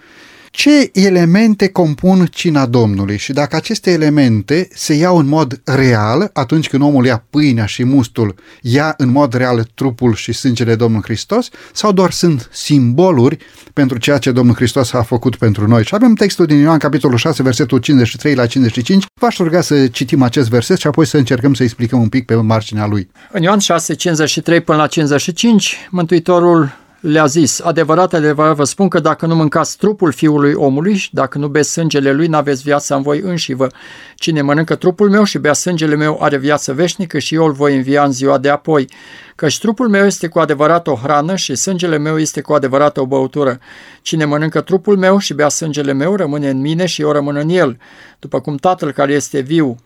[0.51, 6.69] ce elemente compun cina Domnului și dacă aceste elemente se iau în mod real, atunci
[6.69, 11.49] când omul ia pâinea și mustul, ia în mod real trupul și sângele Domnului Hristos,
[11.73, 13.37] sau doar sunt simboluri
[13.73, 15.83] pentru ceea ce Domnul Hristos a făcut pentru noi.
[15.83, 19.05] Și avem textul din Ioan, capitolul 6, versetul 53 la 55.
[19.21, 22.35] V-aș ruga să citim acest verset și apoi să încercăm să explicăm un pic pe
[22.35, 23.09] marginea lui.
[23.31, 28.99] În Ioan 6, 53 până la 55, Mântuitorul le-a zis, adevărat, adevărat vă spun că
[28.99, 33.01] dacă nu mâncați trupul fiului omului și dacă nu beți sângele lui, n-aveți viața în
[33.01, 33.67] voi înși vă.
[34.15, 37.75] Cine mănâncă trupul meu și bea sângele meu are viață veșnică și eu îl voi
[37.75, 38.89] învia în ziua de apoi.
[39.35, 43.05] Căci trupul meu este cu adevărat o hrană și sângele meu este cu adevărat o
[43.05, 43.59] băutură.
[44.01, 47.49] Cine mănâncă trupul meu și bea sângele meu rămâne în mine și eu rămân în
[47.49, 47.77] el.
[48.19, 49.77] După cum Tatăl care este viu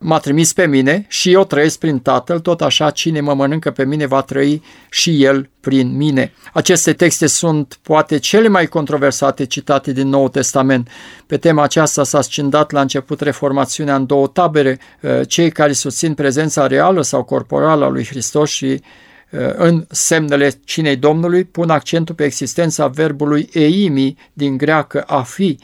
[0.00, 3.84] m-a trimis pe mine și eu trăiesc prin Tatăl, tot așa cine mă mănâncă pe
[3.84, 6.32] mine va trăi și el prin mine.
[6.52, 10.88] Aceste texte sunt poate cele mai controversate citate din Noul Testament.
[11.26, 16.14] Pe tema aceasta s-a scindat la început reformațiunea în două tabere, uh, cei care susțin
[16.14, 22.14] prezența reală sau corporală a lui Hristos și uh, în semnele cinei Domnului pun accentul
[22.14, 25.58] pe existența verbului eimi din greacă a fi,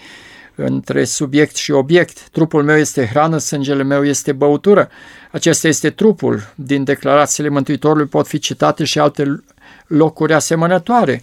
[0.55, 2.29] între subiect și obiect.
[2.29, 4.89] Trupul meu este hrană, sângele meu este băutură.
[5.31, 6.53] Acesta este trupul.
[6.55, 9.43] Din declarațiile Mântuitorului pot fi citate și alte
[9.87, 11.23] locuri asemănătoare.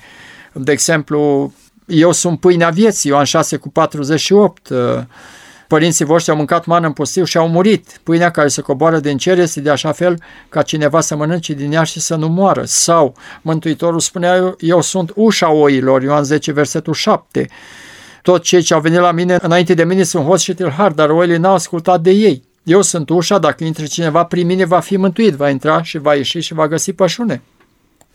[0.54, 1.54] De exemplu,
[1.86, 4.68] eu sunt pâinea vieții, Ioan 6 cu 48,
[5.72, 8.00] Părinții voștri au mâncat mană în pustiu și au murit.
[8.04, 11.72] Pâinea care se coboară din cer este de așa fel ca cineva să mănânce din
[11.72, 12.64] ea și să nu moară.
[12.66, 17.48] Sau Mântuitorul spunea, eu sunt ușa oilor, Ioan 10, versetul 7.
[18.22, 21.10] Tot cei ce au venit la mine înainte de mine sunt hoți și tâlhari, dar
[21.10, 22.44] oile n-au ascultat de ei.
[22.64, 26.16] Eu sunt ușa, dacă intre cineva prin mine va fi mântuit, va intra și va
[26.16, 27.42] ieși și va găsi pășune.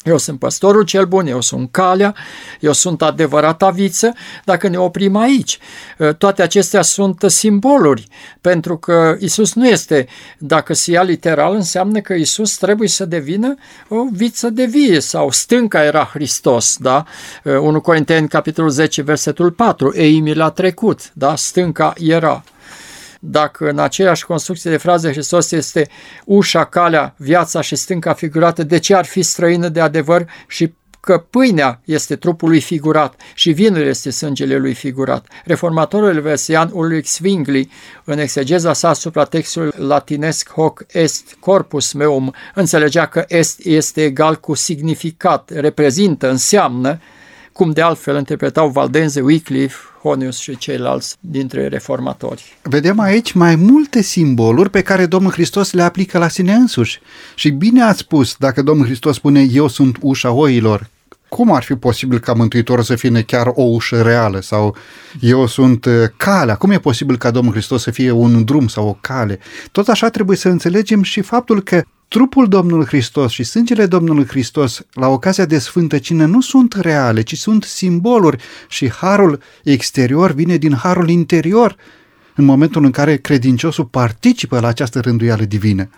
[0.07, 2.15] Eu sunt păstorul cel bun, eu sunt calea,
[2.61, 4.13] eu sunt adevărata viță,
[4.45, 5.59] dacă ne oprim aici.
[6.01, 8.07] Ă, toate acestea sunt simboluri,
[8.41, 10.07] pentru că Isus nu este,
[10.39, 13.55] dacă se ia literal, înseamnă că Isus trebuie să devină
[13.89, 17.05] o viță de vie sau stânca era Hristos, da?
[17.45, 21.37] 1 ă, Corinteni, capitolul 10, versetul 4, Eimi l-a trecut, da?
[21.37, 22.45] Stânca era
[23.31, 25.89] dacă în aceeași construcție de fraze Hristos este
[26.25, 30.75] ușa, calea, viața și stânca figurată, de ce ar fi străină de adevăr și
[31.07, 35.27] că pâinea este trupul lui figurat și vinul este sângele lui figurat.
[35.45, 37.71] Reformatorul elvesian Ulrich Zwingli,
[38.05, 44.37] în exegeza sa asupra textului latinesc hoc est corpus meum, înțelegea că est este egal
[44.37, 47.01] cu significat, reprezintă, înseamnă,
[47.53, 52.57] cum de altfel interpretau Valdense, Wycliffe, Honius și ceilalți dintre reformatori.
[52.63, 57.01] Vedem aici mai multe simboluri pe care Domnul Hristos le aplică la sine însuși.
[57.35, 60.91] Și bine ați spus, dacă Domnul Hristos spune eu sunt ușa oilor,
[61.29, 64.77] cum ar fi posibil ca Mântuitorul să fie chiar o ușă reală sau
[65.21, 66.55] eu sunt uh, calea?
[66.55, 69.39] Cum e posibil ca Domnul Hristos să fie un drum sau o cale?
[69.73, 74.87] Tot așa trebuie să înțelegem și faptul că trupul Domnului Hristos și sângele Domnului Hristos
[74.93, 80.57] la ocazia de Sfântă Cină nu sunt reale, ci sunt simboluri și harul exterior vine
[80.57, 81.77] din harul interior
[82.37, 85.89] în momentul în care credinciosul participă la această rânduială divină.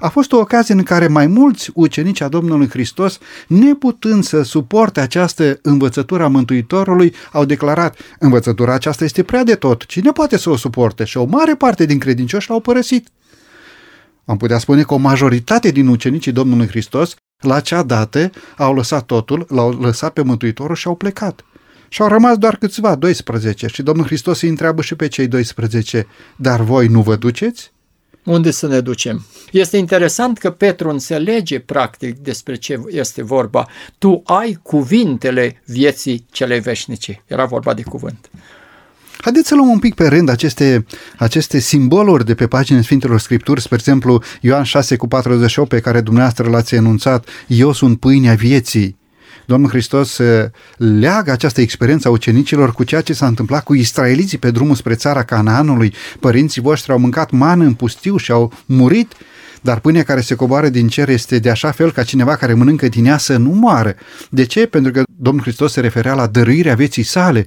[0.00, 5.00] A fost o ocazie în care mai mulți ucenici a Domnului Hristos, neputând să suporte
[5.00, 10.50] această învățătură a Mântuitorului, au declarat, învățătura aceasta este prea de tot, cine poate să
[10.50, 11.04] o suporte?
[11.04, 13.08] Și o mare parte din credincioși l-au părăsit.
[14.24, 19.04] Am putea spune că o majoritate din ucenicii Domnului Hristos, la acea dată, au lăsat
[19.04, 21.44] totul, l-au lăsat pe Mântuitorul și au plecat.
[21.88, 23.66] Și au rămas doar câțiva, 12.
[23.66, 27.72] Și Domnul Hristos îi întreabă și pe cei 12, dar voi nu vă duceți?
[28.24, 29.26] Unde să ne ducem?
[29.52, 33.66] Este interesant că Petru înțelege practic despre ce este vorba.
[33.98, 37.22] Tu ai cuvintele vieții cele veșnice.
[37.26, 38.30] Era vorba de cuvânt.
[39.20, 43.60] Haideți să luăm un pic pe rând aceste, aceste simboluri de pe paginile Sfintelor Scripturi,
[43.60, 48.96] spre exemplu Ioan 6 cu 48 pe care dumneavoastră l-ați enunțat, eu sunt pâinea vieții.
[49.46, 50.20] Domnul Hristos
[50.76, 54.94] leagă această experiență a ucenicilor cu ceea ce s-a întâmplat cu israeliții pe drumul spre
[54.94, 55.94] țara Canaanului.
[56.20, 59.12] Părinții voștri au mâncat mană în pustiu și au murit,
[59.62, 62.88] dar pâinea care se coboară din cer este de așa fel ca cineva care mănâncă
[62.88, 63.94] din ea să nu moară.
[64.30, 64.66] De ce?
[64.66, 67.46] Pentru că Domnul Hristos se referea la dăruirea vieții sale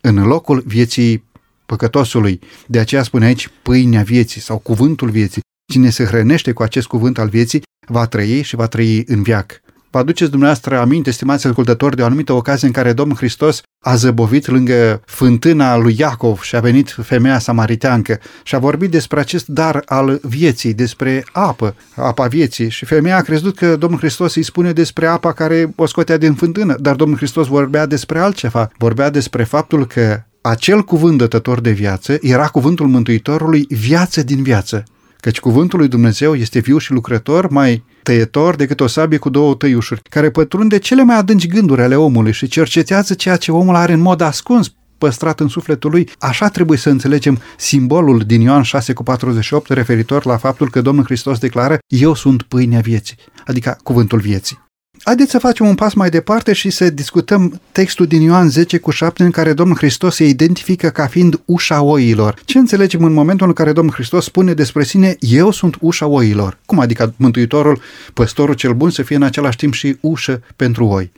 [0.00, 1.24] în locul vieții
[1.66, 2.40] păcătosului.
[2.66, 5.40] De aceea spune aici pâinea vieții sau cuvântul vieții.
[5.72, 9.60] Cine se hrănește cu acest cuvânt al vieții va trăi și va trăi în viac.
[9.96, 13.94] Vă aduceți dumneavoastră aminte, stimați ascultători, de o anumită ocazie în care Domnul Hristos a
[13.94, 19.46] zăbovit lângă fântâna lui Iacov și a venit femeia samariteancă și a vorbit despre acest
[19.46, 22.70] dar al vieții, despre apă, apa vieții.
[22.70, 26.34] Și femeia a crezut că Domnul Hristos îi spune despre apa care o scotea din
[26.34, 31.70] fântână, dar Domnul Hristos vorbea despre altceva, vorbea despre faptul că acel cuvânt dătător de
[31.70, 34.84] viață era cuvântul Mântuitorului viață din viață
[35.20, 39.54] căci cuvântul lui Dumnezeu este viu și lucrător, mai tăietor decât o sabie cu două
[39.54, 43.92] tăiușuri, care pătrunde cele mai adânci gânduri ale omului și cercetează ceea ce omul are
[43.92, 46.10] în mod ascuns păstrat în sufletul lui.
[46.18, 51.04] Așa trebuie să înțelegem simbolul din Ioan 6 cu 48 referitor la faptul că Domnul
[51.04, 53.16] Hristos declară Eu sunt pâinea vieții,
[53.46, 54.65] adică cuvântul vieții.
[55.06, 58.90] Haideți să facem un pas mai departe și să discutăm textul din Ioan 10 cu
[58.90, 62.40] 7 în care Domnul Hristos se identifică ca fiind ușa oilor.
[62.44, 66.58] Ce înțelegem în momentul în care Domnul Hristos spune despre sine, eu sunt ușa oilor?
[66.64, 67.80] Cum adică Mântuitorul,
[68.12, 71.12] păstorul cel bun, să fie în același timp și ușă pentru oi?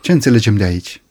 [0.00, 1.02] Ce înțelegem de aici?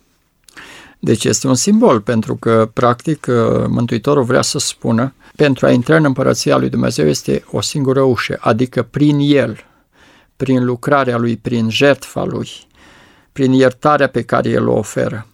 [1.00, 3.26] Deci este un simbol, pentru că, practic,
[3.68, 8.38] Mântuitorul vrea să spună, pentru a intra în împărăția lui Dumnezeu este o singură ușă,
[8.40, 9.66] adică prin El,
[10.42, 12.50] prin lucrarea Lui, prin jertfa Lui,
[13.32, 15.28] prin iertarea pe care El o oferă,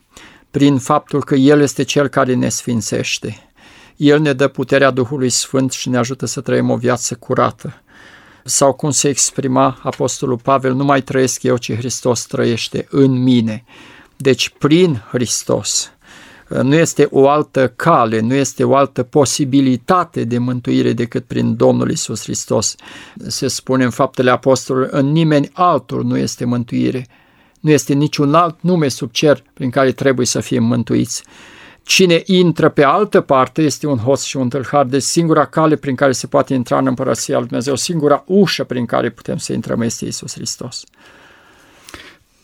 [0.51, 3.51] prin faptul că El este Cel care ne sfințește.
[3.95, 7.81] El ne dă puterea Duhului Sfânt și ne ajută să trăim o viață curată.
[8.43, 13.63] Sau cum se exprima Apostolul Pavel, nu mai trăiesc eu, ci Hristos trăiește în mine.
[14.15, 15.91] Deci prin Hristos,
[16.47, 21.91] nu este o altă cale, nu este o altă posibilitate de mântuire decât prin Domnul
[21.91, 22.75] Isus Hristos.
[23.27, 27.07] Se spune în faptele apostolilor, în nimeni altul nu este mântuire.
[27.59, 31.23] Nu este niciun alt nume sub cer prin care trebuie să fim mântuiți.
[31.83, 35.75] Cine intră pe altă parte este un host și un tâlhar, de deci singura cale
[35.75, 39.53] prin care se poate intra în Împărăția Lui Dumnezeu, singura ușă prin care putem să
[39.53, 40.83] intrăm este Isus Hristos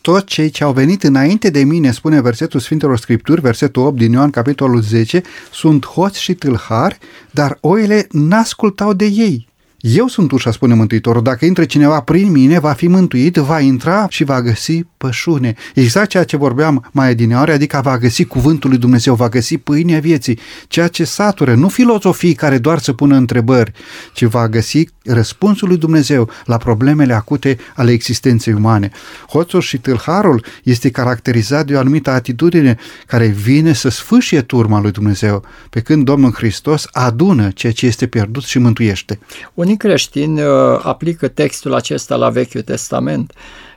[0.03, 4.11] toți cei ce au venit înainte de mine, spune versetul Sfintelor Scripturi, versetul 8 din
[4.11, 6.97] Ioan, capitolul 10, sunt hoți și tâlhari,
[7.31, 9.47] dar oile n-ascultau de ei.
[9.85, 14.05] Eu sunt ușa, spune Mântuitorul, dacă intră cineva prin mine, va fi mântuit, va intra
[14.09, 15.55] și va găsi pășune.
[15.75, 19.99] Exact ceea ce vorbeam mai adineori, adică va găsi cuvântul lui Dumnezeu, va găsi pâinea
[19.99, 23.71] vieții, ceea ce satură, nu filozofii care doar să pună întrebări,
[24.13, 28.91] ci va găsi răspunsul lui Dumnezeu la problemele acute ale existenței umane.
[29.27, 32.77] Hoțul și tâlharul este caracterizat de o anumită atitudine
[33.07, 38.07] care vine să sfâșie turma lui Dumnezeu, pe când Domnul Hristos adună ceea ce este
[38.07, 39.19] pierdut și mântuiește.
[39.53, 40.49] Unii creștini uh,
[40.81, 43.33] aplică textul acesta la Vechiul Testament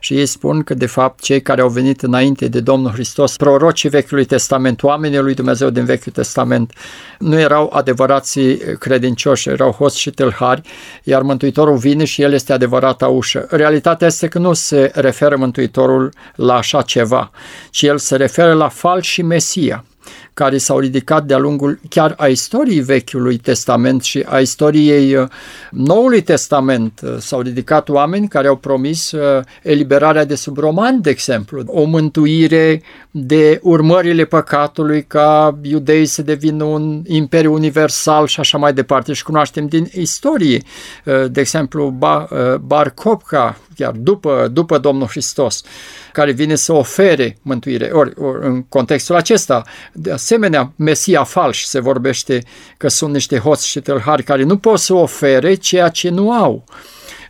[0.07, 3.88] și ei spun că, de fapt, cei care au venit înainte de Domnul Hristos, prorocii
[3.88, 6.72] Vechiului Testament, oamenii lui Dumnezeu din Vechiul Testament,
[7.18, 10.61] nu erau adevărații credincioși, erau hoți și tâlhari,
[11.03, 13.47] iar Mântuitorul vine și El este adevărata ușă.
[13.51, 17.30] Realitatea este că nu se referă Mântuitorul la așa ceva,
[17.70, 19.84] ci El se referă la falși Mesia
[20.37, 25.28] care s-au ridicat de-a lungul chiar a istoriei Vechiului Testament și a istoriei uh,
[25.70, 27.01] Noului Testament.
[27.03, 31.84] Uh, s-au ridicat oameni care au promis uh, eliberarea de sub romani, de exemplu, o
[31.84, 39.12] mântuire de urmările păcatului ca iudeii să devină un imperiu universal și așa mai departe.
[39.12, 40.62] Și cunoaștem din istorie,
[41.28, 41.97] de exemplu,
[42.61, 45.62] Bar Copca, chiar după, după Domnul Hristos,
[46.12, 47.91] care vine să ofere mântuire.
[47.93, 49.62] Ori, ori în contextul acesta,
[49.93, 52.42] de asemenea, Mesia falș se vorbește
[52.76, 56.64] că sunt niște hoți și tâlhari care nu pot să ofere ceea ce nu au.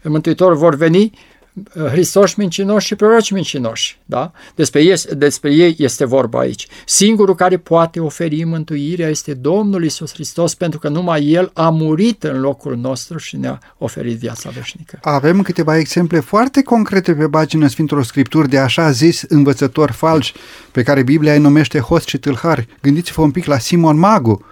[0.03, 1.11] Mântuitorul vor veni
[1.75, 3.99] Hristos mincinoși și proroci mincinoși.
[4.05, 4.33] Da?
[4.55, 6.67] Despre, ei, despre ei este vorba aici.
[6.87, 12.23] Singurul care poate oferi mântuirea este Domnul Isus Hristos, pentru că numai El a murit
[12.23, 14.99] în locul nostru și ne-a oferit viața veșnică.
[15.03, 20.35] Avem câteva exemple foarte concrete pe pagină Sfintelor Scripturi de așa zis învățători falși,
[20.71, 22.69] pe care Biblia îi numește hoți și tâlhari.
[22.83, 24.45] Gândiți-vă un pic la Simon Magu,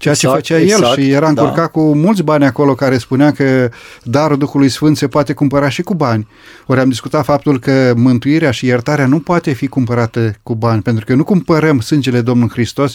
[0.00, 1.66] ceea exact, ce făcea exact, el și era încurcat da.
[1.66, 3.70] cu mulți bani acolo care spunea că
[4.02, 6.26] darul Duhului Sfânt se poate cumpăra și cu bani.
[6.66, 11.04] Ori am discutat faptul că mântuirea și iertarea nu poate fi cumpărată cu bani, pentru
[11.04, 12.94] că nu cumpărăm sângele Domnului Hristos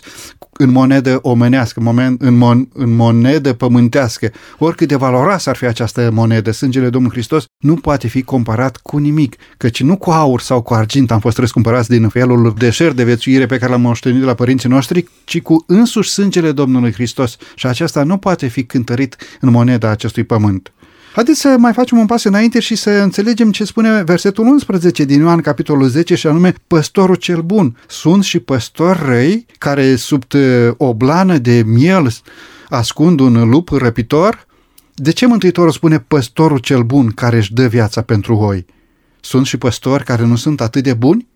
[0.52, 1.82] în monedă omenească,
[2.20, 4.32] în, mon, în monedă pământească.
[4.58, 8.98] Oricât de valoroasă ar fi această monedă, sângele Domnului Hristos nu poate fi comparat cu
[8.98, 12.92] nimic, căci nu cu aur sau cu argint am fost răscumpărați din felul de șer
[12.92, 16.92] de vețuire pe care l-am moștenit de la părinții noștri, ci cu însuși sângele Domnului
[16.96, 20.74] Hristos și aceasta nu poate fi cântărit în moneda acestui pământ.
[21.14, 25.20] Haideți să mai facem un pas înainte și să înțelegem ce spune versetul 11 din
[25.20, 27.78] Ioan, capitolul 10, și anume păstorul cel bun.
[27.88, 30.24] Sunt și păstori răi care sub
[30.78, 32.12] o blană de miel
[32.70, 34.48] ascund un lup răpitor?
[34.94, 38.66] De ce Mântuitorul spune păstorul cel bun care își dă viața pentru oi?
[39.20, 41.28] Sunt și păstori care nu sunt atât de buni?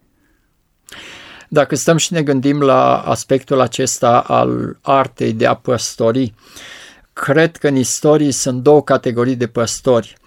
[1.51, 6.33] Dacă stăm și ne gândim la aspectul acesta al artei de a păstori,
[7.13, 10.17] cred că în istorie sunt două categorii de păstori.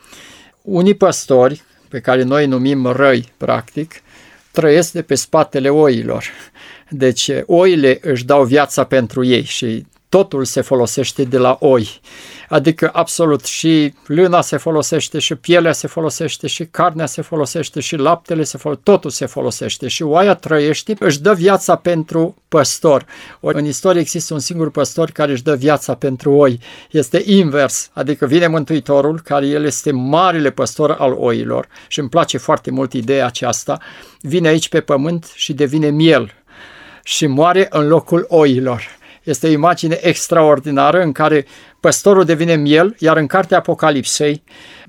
[0.62, 3.94] Unii păstori, pe care noi numim răi, practic,
[4.50, 6.24] trăiesc de pe spatele oilor.
[6.88, 12.00] Deci oile își dau viața pentru ei și totul se folosește de la oi.
[12.52, 17.96] Adică absolut și lâna se folosește și pielea se folosește și carnea se folosește și
[17.96, 23.04] laptele se folosește, totul se folosește și oaia trăiește, își dă viața pentru păstor.
[23.40, 26.60] Ori în istorie există un singur păstor care își dă viața pentru oi.
[26.90, 32.38] Este invers, adică vine Mântuitorul, care el este marele păstor al oilor și îmi place
[32.38, 33.78] foarte mult ideea aceasta,
[34.20, 36.32] vine aici pe pământ și devine miel
[37.02, 39.00] și moare în locul oilor.
[39.22, 41.46] Este o imagine extraordinară în care
[41.82, 44.42] păstorul devine miel, iar în cartea Apocalipsei,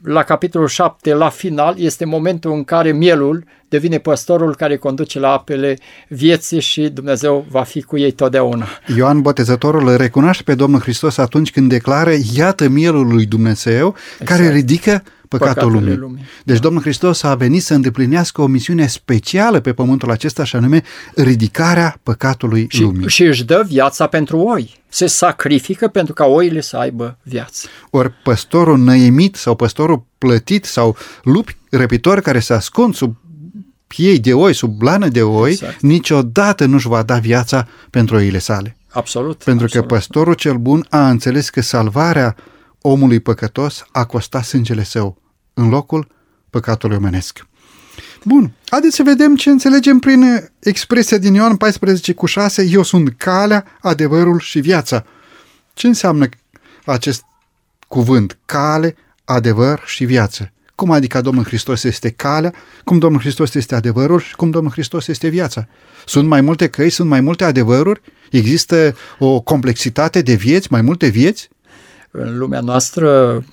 [0.03, 5.31] la capitolul 7, la final, este momentul în care mielul devine păstorul care conduce la
[5.31, 5.77] apele
[6.07, 8.67] vieții și Dumnezeu va fi cu ei totdeauna.
[8.97, 14.39] Ioan Botezătorul îl recunoaște pe Domnul Hristos atunci când declară, iată mielul lui Dumnezeu exact.
[14.39, 15.03] care ridică
[15.37, 15.95] păcatul lumii.
[15.95, 16.23] lumii.
[16.43, 20.83] Deci Domnul Hristos a venit să îndeplinească o misiune specială pe pământul acesta și anume
[21.15, 23.09] ridicarea păcatului și, lumii.
[23.09, 24.81] Și își dă viața pentru oi.
[24.89, 27.67] Se sacrifică pentru ca oile să aibă viață.
[27.89, 33.15] Ori păstorul năimit sau păstorul plătit sau lupi răpitori care se ascund sub
[33.87, 35.81] piei de oi, sub blană de oi, exact.
[35.81, 38.77] niciodată nu-și va da viața pentru oile sale.
[38.89, 39.43] Absolut.
[39.43, 39.87] Pentru absolut.
[39.87, 42.35] că păstorul cel bun a înțeles că salvarea
[42.81, 45.21] omului păcătos a costat sângele său
[45.53, 46.07] în locul
[46.49, 47.45] păcatului omenesc.
[48.23, 53.13] Bun, haideți să vedem ce înțelegem prin expresia din Ioan 14 cu 6, eu sunt
[53.17, 55.05] calea, adevărul și viața.
[55.73, 56.29] Ce înseamnă
[56.85, 57.23] acest
[57.87, 58.95] cuvânt, cale,
[59.25, 60.51] adevăr și viață?
[60.75, 65.07] Cum adică Domnul Hristos este calea, cum Domnul Hristos este adevărul și cum Domnul Hristos
[65.07, 65.67] este viața?
[66.05, 68.01] Sunt mai multe căi, sunt mai multe adevăruri?
[68.31, 71.49] Există o complexitate de vieți, mai multe vieți?
[72.11, 73.43] În lumea noastră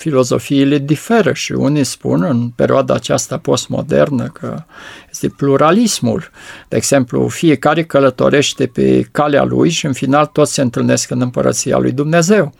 [0.00, 4.62] filozofiile diferă și unii spun în perioada aceasta postmodernă că
[5.20, 6.30] este pluralismul.
[6.68, 11.78] De exemplu, fiecare călătorește pe calea lui și în final toți se întâlnesc în împărăția
[11.78, 12.52] lui Dumnezeu.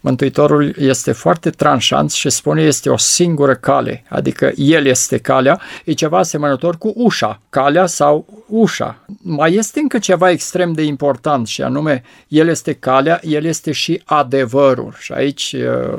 [0.00, 5.92] Mântuitorul este foarte tranșant și spune este o singură cale, adică El este calea, e
[5.92, 9.04] ceva asemănător cu ușa, calea sau ușa.
[9.22, 14.02] Mai este încă ceva extrem de important și anume El este calea, El este și
[14.04, 14.94] adevărul.
[14.98, 15.98] Și aici uh,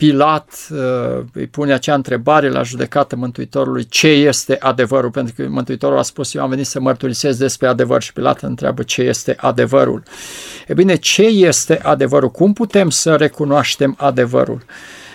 [0.00, 5.10] Pilat uh, îi pune acea întrebare la judecată Mântuitorului, ce este adevărul?
[5.10, 8.82] Pentru că Mântuitorul a spus, eu am venit să mărturisesc despre adevăr și Pilat întreabă
[8.82, 10.02] ce este adevărul.
[10.66, 12.30] E bine, ce este adevărul?
[12.30, 14.62] Cum putem să recunoaștem adevărul?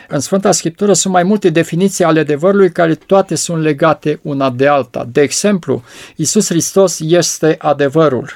[0.07, 4.67] În Sfânta Scriptură sunt mai multe definiții ale adevărului care toate sunt legate una de
[4.67, 5.07] alta.
[5.11, 5.84] De exemplu,
[6.15, 8.30] Isus Hristos este adevărul.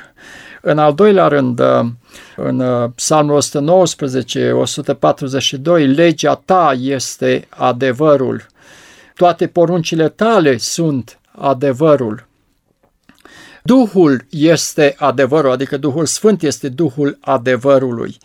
[0.62, 1.62] În al doilea rând,
[2.36, 8.46] în uh, Psalmul 119, 142, legea ta este adevărul.
[9.16, 12.28] Toate poruncile tale sunt adevărul.
[13.64, 18.18] Duhul este adevărul, adică Duhul Sfânt este Duhul adevărului.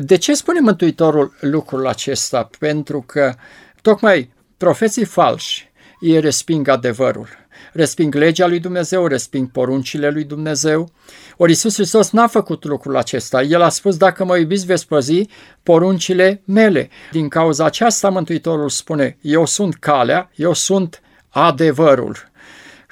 [0.00, 2.50] De ce spune Mântuitorul lucrul acesta?
[2.58, 3.34] Pentru că
[3.82, 7.28] tocmai profeții falși ei resping adevărul
[7.74, 10.90] resping legea lui Dumnezeu, resping poruncile lui Dumnezeu.
[11.36, 13.42] Ori Iisus Hristos n-a făcut lucrul acesta.
[13.42, 15.28] El a spus, dacă mă iubiți, veți păzi
[15.62, 16.88] poruncile mele.
[17.10, 22.32] Din cauza aceasta Mântuitorul spune, eu sunt calea, eu sunt adevărul.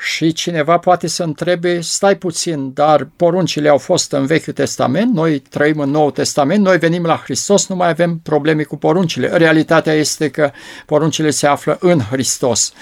[0.03, 5.39] Și cineva poate să întrebe, stai puțin, dar poruncile au fost în Vechiul Testament, noi
[5.39, 9.29] trăim în Noul Testament, noi venim la Hristos, nu mai avem probleme cu poruncile.
[9.37, 10.51] Realitatea este că
[10.87, 12.73] poruncile se află în Hristos.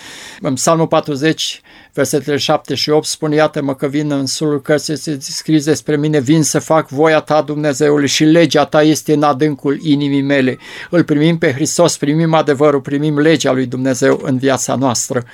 [0.41, 1.61] În Psalmul 40,
[1.93, 6.21] versetele 7 și 8 spune, iată-mă că vin în sulul cărții, se scrie despre mine,
[6.21, 10.59] vin să fac voia ta, Dumnezeule, și legea ta este în adâncul inimii mele.
[10.91, 15.25] Îl primim pe Hristos, primim adevărul, primim legea lui Dumnezeu în viața noastră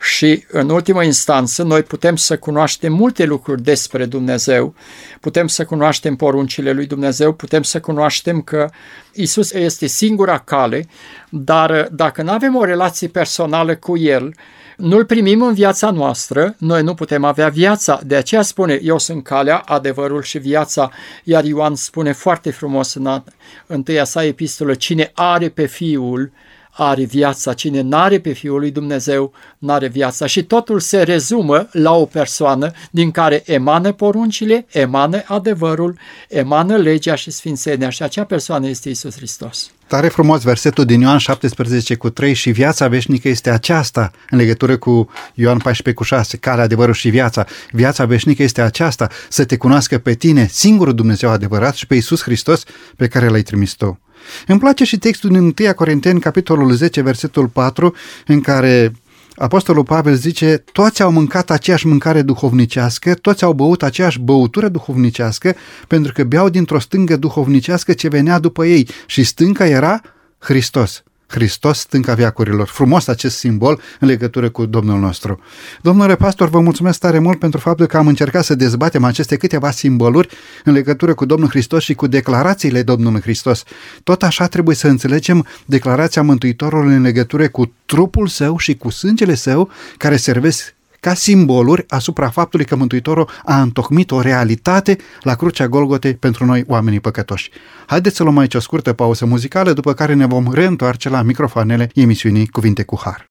[0.00, 4.74] și, în ultimă instanță, noi putem să cunoaștem multe lucruri despre Dumnezeu,
[5.20, 8.70] putem să cunoaștem poruncile lui Dumnezeu, putem să cunoaștem că
[9.12, 10.86] Isus este singura cale,
[11.30, 14.34] dar dacă nu avem o relație personală cu El,
[14.76, 18.00] nu-L primim în viața noastră, noi nu putem avea viața.
[18.04, 20.90] De aceea spune, eu sunt calea, adevărul și viața.
[21.24, 23.22] Iar Ioan spune foarte frumos în
[23.66, 26.32] întâia sa epistolă, cine are pe Fiul,
[26.70, 27.52] are viața.
[27.52, 30.26] Cine n-are pe Fiul lui Dumnezeu, n-are viața.
[30.26, 35.98] Și totul se rezumă la o persoană din care emană poruncile, emană adevărul,
[36.28, 39.70] emană legea și sfințenia și acea persoană este Isus Hristos.
[39.86, 44.76] Tare frumos versetul din Ioan 17 cu 3 și viața veșnică este aceasta în legătură
[44.76, 47.46] cu Ioan 14 cu 6, care adevărul și viața.
[47.70, 52.22] Viața veșnică este aceasta, să te cunoască pe tine, singurul Dumnezeu adevărat și pe Isus
[52.22, 52.62] Hristos
[52.96, 54.00] pe care l-ai trimis tu.
[54.46, 57.94] Îmi place și textul din 1 Corinteni, capitolul 10, versetul 4,
[58.26, 58.92] în care
[59.34, 65.54] Apostolul Pavel zice, toți au mâncat aceeași mâncare duhovnicească, toți au băut aceeași băutură duhovnicească,
[65.86, 70.00] pentru că beau dintr-o stângă duhovnicească ce venea după ei și stânca era
[70.38, 71.02] Hristos.
[71.30, 72.66] Hristos, stânca viacurilor.
[72.66, 75.40] Frumos acest simbol în legătură cu Domnul nostru.
[75.82, 79.70] Domnule pastor, vă mulțumesc tare mult pentru faptul că am încercat să dezbatem aceste câteva
[79.70, 80.28] simboluri
[80.64, 83.62] în legătură cu Domnul Hristos și cu declarațiile Domnului Hristos.
[84.02, 89.34] Tot așa trebuie să înțelegem declarația Mântuitorului în legătură cu trupul său și cu sângele
[89.34, 95.68] său care servesc ca simboluri asupra faptului că Mântuitorul a întocmit o realitate la crucea
[95.68, 97.50] Golgotei pentru noi oamenii păcătoși.
[97.86, 101.90] Haideți să luăm aici o scurtă pauză muzicală, după care ne vom reîntoarce la microfoanele
[101.94, 103.28] emisiunii Cuvinte cu Har.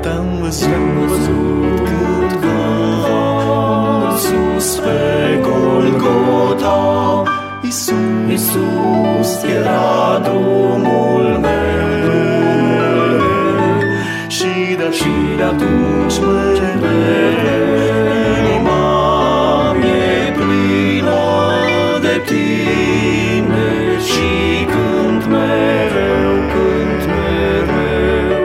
[0.00, 2.56] Te-am văzut cândva
[4.18, 7.22] sus pe Golgota,
[7.62, 8.05] Iisus,
[8.36, 13.20] Iisus era drumul meu.
[14.28, 17.68] Și de, și de atunci mereu
[18.38, 21.24] Inima mi-e plină
[22.00, 23.68] de tine.
[24.08, 24.30] Și
[24.72, 28.40] cânt mereu, cânt mereu.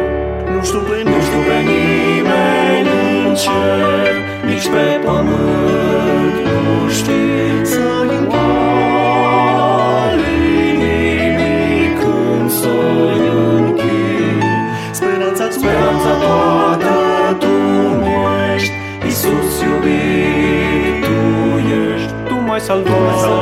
[0.56, 2.90] Nu știu pe, nu știu pe nimeni
[3.26, 4.14] în cer
[4.46, 7.31] Nici pe pământ nu știu
[22.72, 23.41] Tu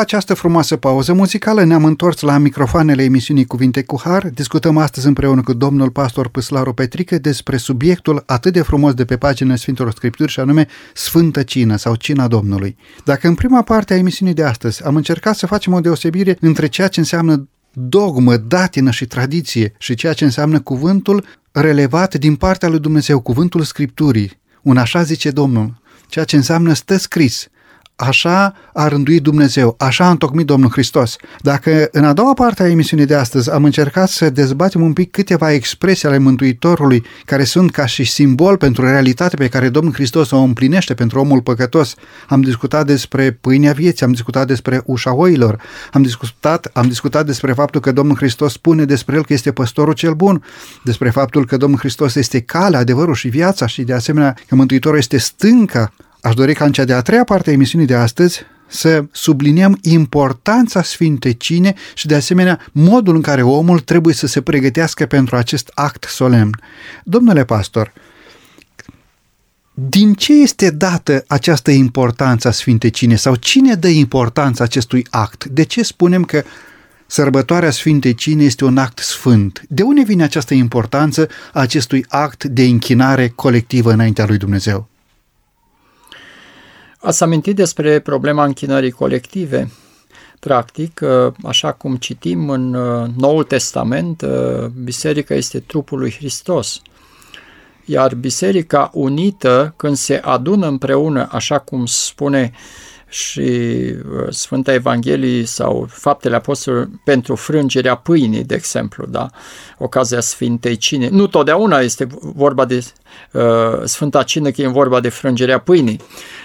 [0.00, 4.30] această frumoasă pauză muzicală ne-am întors la microfoanele emisiunii Cuvinte cu Har.
[4.30, 9.16] Discutăm astăzi împreună cu domnul pastor Păslaru Petrică despre subiectul atât de frumos de pe
[9.16, 12.76] paginile Sfintelor Scripturi și anume Sfântă Cină sau Cina Domnului.
[13.04, 16.66] Dacă în prima parte a emisiunii de astăzi am încercat să facem o deosebire între
[16.66, 22.68] ceea ce înseamnă dogmă, datină și tradiție și ceea ce înseamnă cuvântul relevat din partea
[22.68, 27.48] lui Dumnezeu, cuvântul Scripturii, un așa zice Domnul, ceea ce înseamnă stă scris,
[28.00, 31.16] Așa a rânduit Dumnezeu, așa a întocmit Domnul Hristos.
[31.40, 35.10] Dacă în a doua parte a emisiunii de astăzi am încercat să dezbatem un pic
[35.10, 40.30] câteva expresii ale Mântuitorului care sunt ca și simbol pentru realitatea pe care Domnul Hristos
[40.30, 41.94] o împlinește pentru omul păcătos,
[42.28, 45.60] am discutat despre pâinea vieții, am discutat despre ușa oilor,
[45.92, 49.94] am discutat, am discutat despre faptul că Domnul Hristos spune despre el că este păstorul
[49.94, 50.44] cel bun,
[50.84, 54.98] despre faptul că Domnul Hristos este calea, adevărul și viața și de asemenea că Mântuitorul
[54.98, 55.92] este stânca
[56.22, 60.82] Aș dori ca în cea de-a treia parte a emisiunii de astăzi să subliniem importanța
[60.82, 65.70] Sfintei Cine și de asemenea modul în care omul trebuie să se pregătească pentru acest
[65.74, 66.50] act solemn.
[67.04, 67.92] Domnule pastor,
[69.74, 75.44] din ce este dată această importanță a Sfintei Cine sau cine dă importanța acestui act?
[75.44, 76.42] De ce spunem că
[77.06, 79.62] Sărbătoarea Sfintei Cine este un act sfânt.
[79.68, 84.89] De unde vine această importanță a acestui act de închinare colectivă înaintea lui Dumnezeu?
[87.02, 89.70] Ați amintit despre problema închinării colective.
[90.40, 91.00] Practic,
[91.44, 92.70] așa cum citim în
[93.16, 94.24] Noul Testament,
[94.82, 96.82] biserica este trupul lui Hristos.
[97.84, 102.52] Iar biserica unită, când se adună împreună, așa cum spune
[103.08, 103.50] și
[104.28, 109.30] Sfânta Evanghelie sau Faptele Apostolului pentru frângerea pâinii, de exemplu, da?
[109.78, 111.08] ocazia Sfintei Cine.
[111.08, 112.84] Nu totdeauna este vorba de
[113.32, 113.42] uh,
[113.84, 116.00] Sfânta Cină, că e vorba de frângerea pâinii.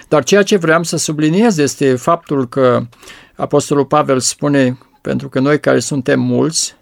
[0.07, 2.87] Dar ceea ce vreau să subliniez este faptul că
[3.35, 6.75] Apostolul Pavel spune, pentru că noi care suntem mulți,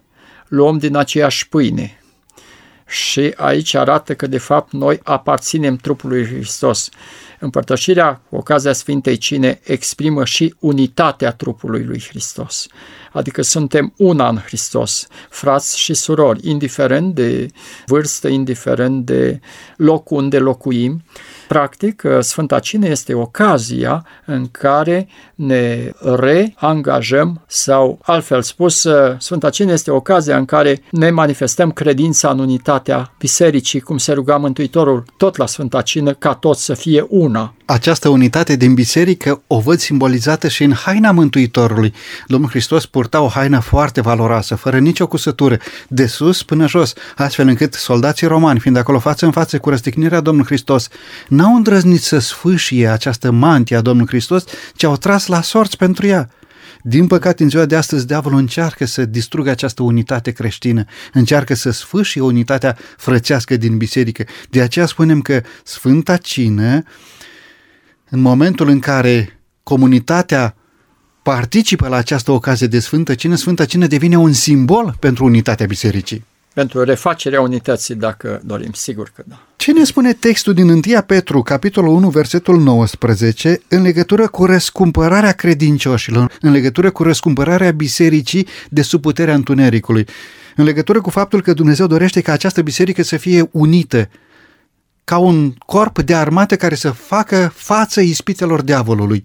[0.47, 1.97] luăm din aceeași pâine.
[2.87, 6.89] Și aici arată că, de fapt, noi aparținem trupului Hristos.
[7.39, 12.67] Împărtășirea cu ocazia Sfintei Cine exprimă și unitatea trupului lui Hristos.
[13.11, 17.47] Adică suntem una în Hristos, frați și surori, indiferent de
[17.85, 19.39] vârstă, indiferent de
[19.77, 21.03] loc unde locuim.
[21.47, 28.87] Practic, Sfânta Cine este ocazia în care ne reangajăm sau, altfel spus,
[29.17, 34.37] Sfânta Cine este ocazia în care ne manifestăm credința în unitatea bisericii, cum se ruga
[34.37, 37.53] Mântuitorul tot la Sfânta Cină, ca toți să fie una.
[37.65, 41.93] Această unitate din biserică o văd simbolizată și în haina Mântuitorului.
[42.27, 45.57] Domnul Hristos purta o haină foarte valoroasă, fără nicio cusătură,
[45.87, 50.19] de sus până jos, astfel încât soldații romani, fiind acolo față în față cu răstignirea
[50.19, 50.87] Domnului Hristos,
[51.27, 54.43] n-au îndrăznit să sfâșie această mantie a Domnului Hristos,
[54.75, 56.29] ci au tras la sorți pentru ea.
[56.81, 61.71] Din păcate, în ziua de astăzi, diavolul încearcă să distrugă această unitate creștină, încearcă să
[61.71, 64.23] sfâșie unitatea frățească din biserică.
[64.49, 66.83] De aceea spunem că Sfânta Cină,
[68.13, 70.55] în momentul în care comunitatea
[71.23, 76.25] participă la această ocazie de Sfântă Cină, Sfânta Cină devine un simbol pentru unitatea bisericii.
[76.53, 79.41] Pentru refacerea unității, dacă dorim, sigur că da.
[79.55, 85.31] Ce ne spune textul din 1 Petru, capitolul 1, versetul 19, în legătură cu răscumpărarea
[85.31, 90.05] credincioșilor, în legătură cu răscumpărarea bisericii de sub puterea întunericului,
[90.55, 94.09] în legătură cu faptul că Dumnezeu dorește ca această biserică să fie unită,
[95.03, 99.23] ca un corp de armată care să facă față ispitelor diavolului,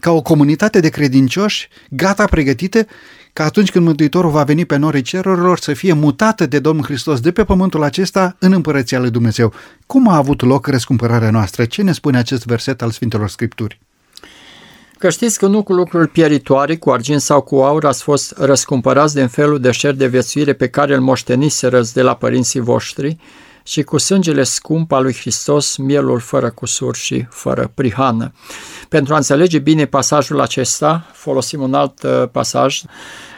[0.00, 2.86] ca o comunitate de credincioși gata pregătită
[3.32, 7.20] ca atunci când Mântuitorul va veni pe norii cerurilor să fie mutată de Domnul Hristos
[7.20, 9.52] de pe pământul acesta în împărăția lui Dumnezeu.
[9.86, 11.64] Cum a avut loc răscumpărarea noastră?
[11.64, 13.80] Ce ne spune acest verset al Sfintelor Scripturi?
[14.98, 19.14] Că știți că nu cu lucruri pieritoare, cu argint sau cu aur, ați fost răscumpărați
[19.14, 23.16] din felul de șer de viețuire pe care îl moșteniseră de la părinții voștri,
[23.68, 28.32] și cu sângele scump al lui Hristos, mielul fără cusur și fără prihană.
[28.88, 32.82] Pentru a înțelege bine pasajul acesta, folosim un alt uh, pasaj,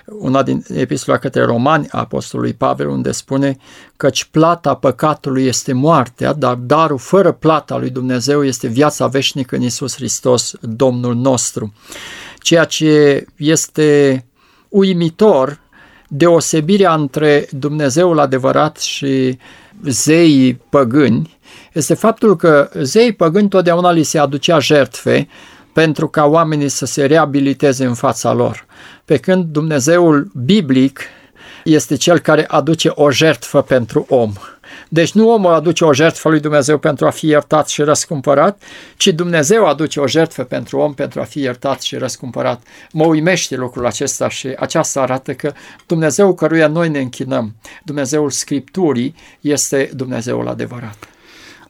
[0.07, 3.57] una din epistola către romani a apostolului Pavel, unde spune
[3.97, 9.62] căci plata păcatului este moartea, dar darul fără plata lui Dumnezeu este viața veșnică în
[9.62, 11.72] Isus Hristos, Domnul nostru.
[12.39, 14.24] Ceea ce este
[14.68, 15.61] uimitor,
[16.09, 19.39] deosebirea între Dumnezeul adevărat și
[19.85, 21.39] zeii păgâni
[21.72, 25.28] este faptul că zeii păgâni totdeauna li se aducea jertfe
[25.72, 28.66] pentru ca oamenii să se reabiliteze în fața lor.
[29.05, 31.01] Pe când Dumnezeul biblic
[31.64, 34.33] este cel care aduce o jertfă pentru om.
[34.89, 38.62] Deci nu omul aduce o jertfă lui Dumnezeu pentru a fi iertat și răscumpărat,
[38.97, 42.62] ci Dumnezeu aduce o jertfă pentru om pentru a fi iertat și răscumpărat.
[42.93, 45.53] Mă uimește lucrul acesta și aceasta arată că
[45.87, 47.55] Dumnezeu căruia noi ne închinăm,
[47.85, 50.97] Dumnezeul Scripturii, este Dumnezeul adevărat.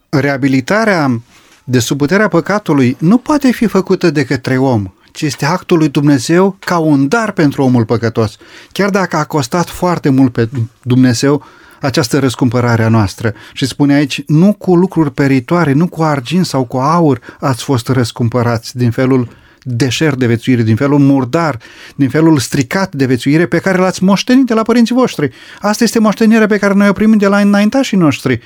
[0.08, 1.20] Reabilitarea
[1.64, 5.88] de sub puterea păcatului nu poate fi făcută de către om, ci este actul lui
[5.88, 8.36] Dumnezeu ca un dar pentru omul păcătos.
[8.72, 10.48] Chiar dacă a costat foarte mult pe
[10.82, 11.44] Dumnezeu
[11.80, 13.34] această răscumpărare a noastră.
[13.52, 17.88] Și spune aici, nu cu lucruri peritoare, nu cu argint sau cu aur ați fost
[17.88, 19.28] răscumpărați din felul
[19.62, 21.58] deșert de vețuire, din felul murdar,
[21.94, 25.30] din felul stricat de vețuire pe care l-ați moștenit de la părinții voștri.
[25.60, 28.40] Asta este moștenirea pe care noi o primim de la înaintașii noștri.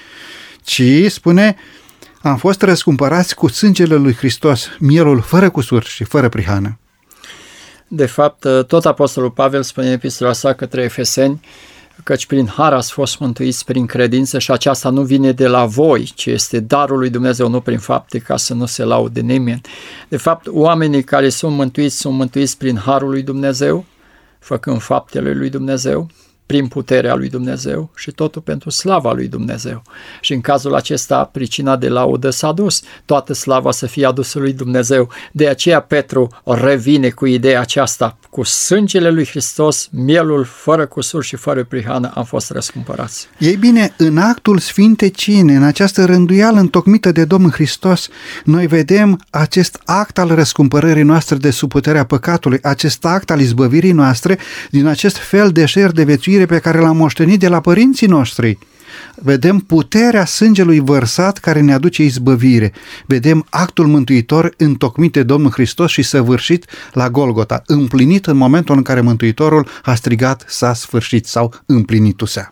[0.62, 1.56] Ci, spune,
[2.22, 6.78] am fost răscumpărați cu sângele lui Hristos, mielul fără cusur și fără prihană.
[7.88, 11.40] De fapt, tot Apostolul Pavel spune în epistola sa către Efeseni,
[12.02, 16.12] căci prin har ați fost mântuiți prin credință și aceasta nu vine de la voi,
[16.14, 19.60] ci este darul lui Dumnezeu, nu prin fapte, ca să nu se laude nimeni.
[20.08, 23.84] De fapt, oamenii care sunt mântuiți sunt mântuiți prin harul lui Dumnezeu,
[24.38, 26.08] făcând faptele lui Dumnezeu,
[26.46, 29.82] prin puterea lui Dumnezeu și totul pentru slava lui Dumnezeu.
[30.20, 34.52] Și în cazul acesta, pricina de laudă s-a dus, toată slava să fie adusă lui
[34.52, 35.08] Dumnezeu.
[35.32, 41.36] De aceea Petru revine cu ideea aceasta, cu sângele lui Hristos, mielul fără cusur și
[41.36, 43.28] fără prihană am fost răscumpărați.
[43.38, 48.08] Ei bine, în actul Sfinte Cine, în această rânduială întocmită de Domnul Hristos,
[48.44, 53.92] noi vedem acest act al răscumpărării noastre de sub puterea păcatului, acest act al izbăvirii
[53.92, 54.38] noastre
[54.70, 58.58] din acest fel de șer de viețuire pe care l-am moștenit de la părinții noștri.
[59.14, 62.72] Vedem puterea sângelui vărsat care ne aduce izbăvire.
[63.06, 68.82] Vedem actul mântuitor întocmit de Domnul Hristos și săvârșit la Golgota, împlinit în momentul în
[68.82, 72.48] care Mântuitorul a strigat s-a sfârșit sau împlinitu-se.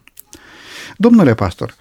[0.97, 1.75] Domnule pastor,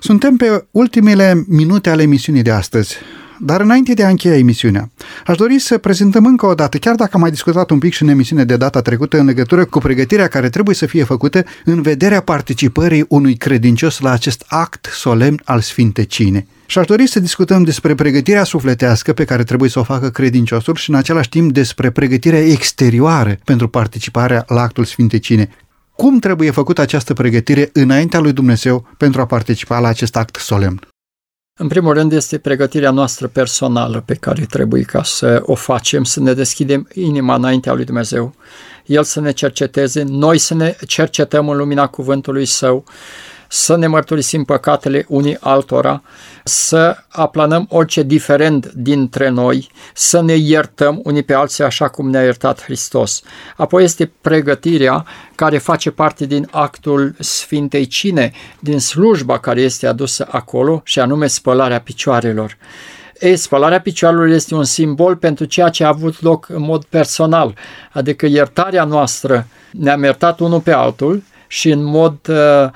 [0.00, 2.96] suntem pe ultimele minute ale emisiunii de astăzi.
[3.38, 4.90] Dar înainte de a încheia emisiunea,
[5.26, 8.02] aș dori să prezentăm încă o dată, chiar dacă am mai discutat un pic și
[8.02, 11.82] în emisiune de data trecută în legătură cu pregătirea care trebuie să fie făcută în
[11.82, 16.46] vederea participării unui credincios la acest act solemn al Sfintecine.
[16.66, 20.74] Și aș dori să discutăm despre pregătirea sufletească pe care trebuie să o facă credinciosul
[20.74, 25.48] și în același timp despre pregătirea exterioară pentru participarea la actul Sfintecine.
[25.96, 30.80] Cum trebuie făcută această pregătire înaintea lui Dumnezeu pentru a participa la acest act solemn?
[31.58, 36.20] În primul rând este pregătirea noastră personală pe care trebuie ca să o facem, să
[36.20, 38.34] ne deschidem inima înaintea lui Dumnezeu,
[38.86, 42.84] El să ne cerceteze, noi să ne cercetăm în lumina cuvântului Său,
[43.48, 46.02] să ne mărturisim păcatele unii altora,
[46.44, 52.22] să aplanăm orice diferent dintre noi, să ne iertăm unii pe alții așa cum ne-a
[52.22, 53.22] iertat Hristos.
[53.56, 60.26] Apoi este pregătirea care face parte din actul Sfintei Cine, din slujba care este adusă
[60.30, 62.56] acolo și anume spălarea picioarelor.
[63.20, 67.54] Ei, spălarea picioarelor este un simbol pentru ceea ce a avut loc în mod personal,
[67.92, 72.70] adică iertarea noastră ne-am iertat unul pe altul și în mod uh,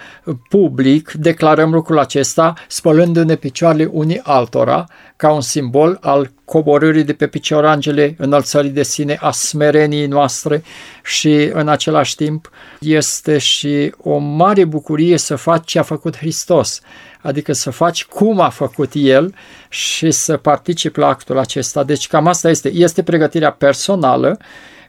[0.48, 4.84] public declarăm lucrul acesta spălându-ne picioarele unii altora
[5.16, 10.62] ca un simbol al coborârii de pe piciorangele, înălțării de sine, a smereniei noastre
[11.02, 12.50] și în același timp
[12.80, 16.80] este și o mare bucurie să faci ce a făcut Hristos,
[17.20, 19.34] adică să faci cum a făcut El
[19.68, 21.84] și să participi la actul acesta.
[21.84, 24.38] Deci cam asta este, este pregătirea personală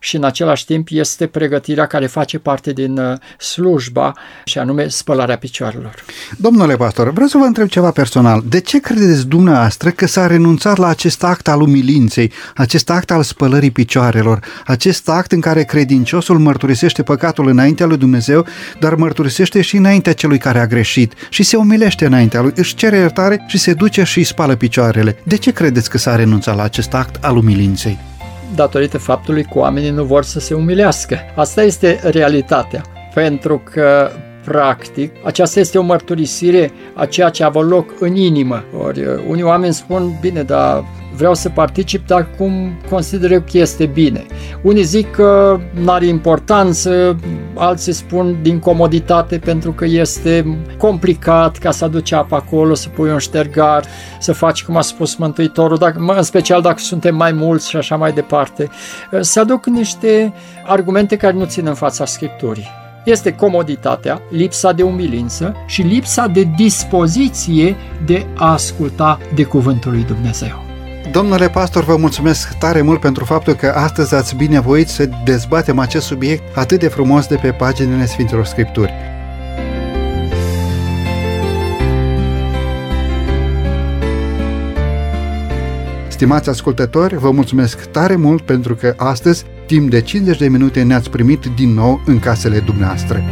[0.03, 5.37] și în același timp este pregătirea care face parte din uh, slujba și anume spălarea
[5.37, 5.95] picioarelor.
[6.37, 8.43] Domnule pastor, vreau să vă întreb ceva personal.
[8.49, 13.23] De ce credeți dumneavoastră că s-a renunțat la acest act al umilinței, acest act al
[13.23, 18.45] spălării picioarelor, acest act în care credinciosul mărturisește păcatul înaintea lui Dumnezeu,
[18.79, 22.97] dar mărturisește și înaintea celui care a greșit și se umilește înaintea lui, își cere
[22.97, 25.21] iertare și se duce și îi spală picioarele.
[25.23, 28.10] De ce credeți că s-a renunțat la acest act al umilinței?
[28.55, 31.17] Datorită faptului că oamenii nu vor să se umilească.
[31.35, 32.81] Asta este realitatea.
[33.13, 34.11] Pentru că
[34.45, 38.63] practic, aceasta este o mărturisire a ceea ce a avut loc în inimă.
[38.85, 40.83] Ori unii oameni spun, bine, dar
[41.15, 44.25] vreau să particip, dar cum consider eu că este bine.
[44.61, 47.19] Unii zic că nu are importanță,
[47.55, 53.11] alții spun din comoditate pentru că este complicat ca să aduci apă acolo, să pui
[53.11, 53.85] un ștergar,
[54.19, 57.95] să faci cum a spus Mântuitorul, dacă, în special dacă suntem mai mulți și așa
[57.95, 58.69] mai departe.
[59.19, 60.33] Se aduc niște
[60.65, 66.47] argumente care nu țin în fața Scripturii este comoditatea, lipsa de umilință și lipsa de
[66.55, 67.75] dispoziție
[68.05, 70.63] de a asculta de cuvântul lui Dumnezeu.
[71.11, 76.05] Domnule pastor, vă mulțumesc tare mult pentru faptul că astăzi ați binevoit să dezbatem acest
[76.05, 78.93] subiect atât de frumos de pe paginile Sfintelor Scripturi.
[86.07, 91.09] Stimați ascultători, vă mulțumesc tare mult pentru că astăzi, timp de 50 de minute, ne-ați
[91.09, 93.23] primit din nou în casele dumneavoastră.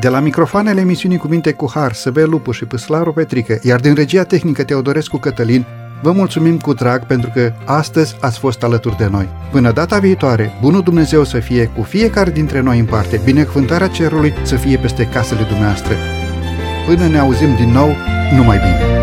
[0.00, 4.24] De la microfoanele emisiunii Cuvinte cu Har, Săbe Lupu și Păslaru Petrică, iar din regia
[4.24, 5.66] tehnică Teodorescu Cătălin,
[6.02, 9.28] vă mulțumim cu drag pentru că astăzi ați fost alături de noi.
[9.50, 14.34] Până data viitoare, bunul Dumnezeu să fie cu fiecare dintre noi în parte, binecuvântarea cerului
[14.42, 15.94] să fie peste casele dumneavoastră.
[16.86, 17.94] Până ne auzim din nou,
[18.36, 18.99] numai bine!